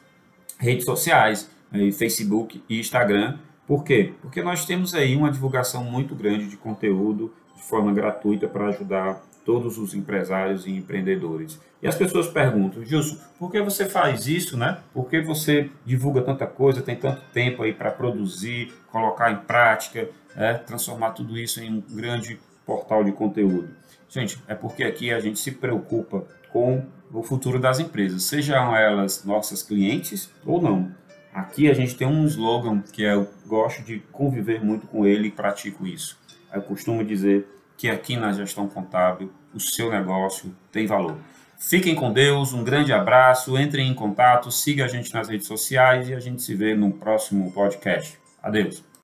redes 0.57 0.85
sociais, 0.85 1.49
aí, 1.71 1.91
Facebook 1.91 2.61
e 2.69 2.79
Instagram. 2.79 3.37
Por 3.67 3.83
quê? 3.83 4.13
Porque 4.21 4.41
nós 4.41 4.65
temos 4.65 4.93
aí 4.93 5.15
uma 5.15 5.31
divulgação 5.31 5.83
muito 5.83 6.15
grande 6.15 6.47
de 6.47 6.57
conteúdo 6.57 7.33
de 7.55 7.63
forma 7.63 7.93
gratuita 7.93 8.47
para 8.47 8.67
ajudar 8.69 9.21
todos 9.45 9.77
os 9.77 9.93
empresários 9.93 10.65
e 10.65 10.71
empreendedores. 10.71 11.59
E 11.81 11.87
as 11.87 11.95
pessoas 11.95 12.27
perguntam, 12.27 12.83
Gilson, 12.83 13.17
por 13.37 13.51
que 13.51 13.61
você 13.61 13.85
faz 13.85 14.27
isso, 14.27 14.57
né? 14.57 14.79
Por 14.93 15.09
que 15.09 15.21
você 15.21 15.69
divulga 15.85 16.21
tanta 16.21 16.45
coisa, 16.45 16.81
tem 16.81 16.95
tanto 16.95 17.21
tempo 17.33 17.63
aí 17.63 17.73
para 17.73 17.89
produzir, 17.89 18.73
colocar 18.91 19.31
em 19.31 19.37
prática, 19.37 20.09
é, 20.35 20.53
transformar 20.53 21.11
tudo 21.11 21.37
isso 21.37 21.61
em 21.61 21.71
um 21.71 21.81
grande 21.81 22.39
portal 22.65 23.03
de 23.03 23.11
conteúdo? 23.11 23.69
Gente, 24.09 24.39
é 24.47 24.55
porque 24.55 24.83
aqui 24.83 25.11
a 25.11 25.19
gente 25.19 25.39
se 25.39 25.51
preocupa 25.51 26.25
com 26.51 26.85
o 27.11 27.23
futuro 27.23 27.59
das 27.59 27.79
empresas, 27.79 28.23
sejam 28.23 28.75
elas 28.75 29.23
nossas 29.23 29.63
clientes 29.63 30.29
ou 30.45 30.61
não. 30.61 30.91
Aqui 31.33 31.69
a 31.69 31.73
gente 31.73 31.95
tem 31.95 32.07
um 32.07 32.25
slogan 32.25 32.81
que 32.81 33.03
eu 33.03 33.27
gosto 33.45 33.83
de 33.83 33.99
conviver 34.11 34.63
muito 34.63 34.87
com 34.87 35.05
ele 35.05 35.27
e 35.27 35.31
pratico 35.31 35.85
isso. 35.85 36.17
Eu 36.53 36.61
costumo 36.61 37.03
dizer 37.03 37.47
que 37.77 37.89
aqui 37.89 38.17
na 38.17 38.31
gestão 38.31 38.67
contábil 38.67 39.31
o 39.53 39.59
seu 39.59 39.89
negócio 39.89 40.55
tem 40.71 40.85
valor. 40.85 41.17
Fiquem 41.59 41.93
com 41.93 42.11
Deus, 42.11 42.53
um 42.53 42.63
grande 42.63 42.93
abraço, 42.93 43.57
entrem 43.57 43.89
em 43.89 43.93
contato, 43.93 44.51
siga 44.51 44.85
a 44.85 44.87
gente 44.87 45.13
nas 45.13 45.27
redes 45.27 45.47
sociais 45.47 46.09
e 46.09 46.13
a 46.13 46.19
gente 46.19 46.41
se 46.41 46.55
vê 46.55 46.73
no 46.73 46.91
próximo 46.91 47.51
podcast. 47.51 48.17
Adeus. 48.41 48.88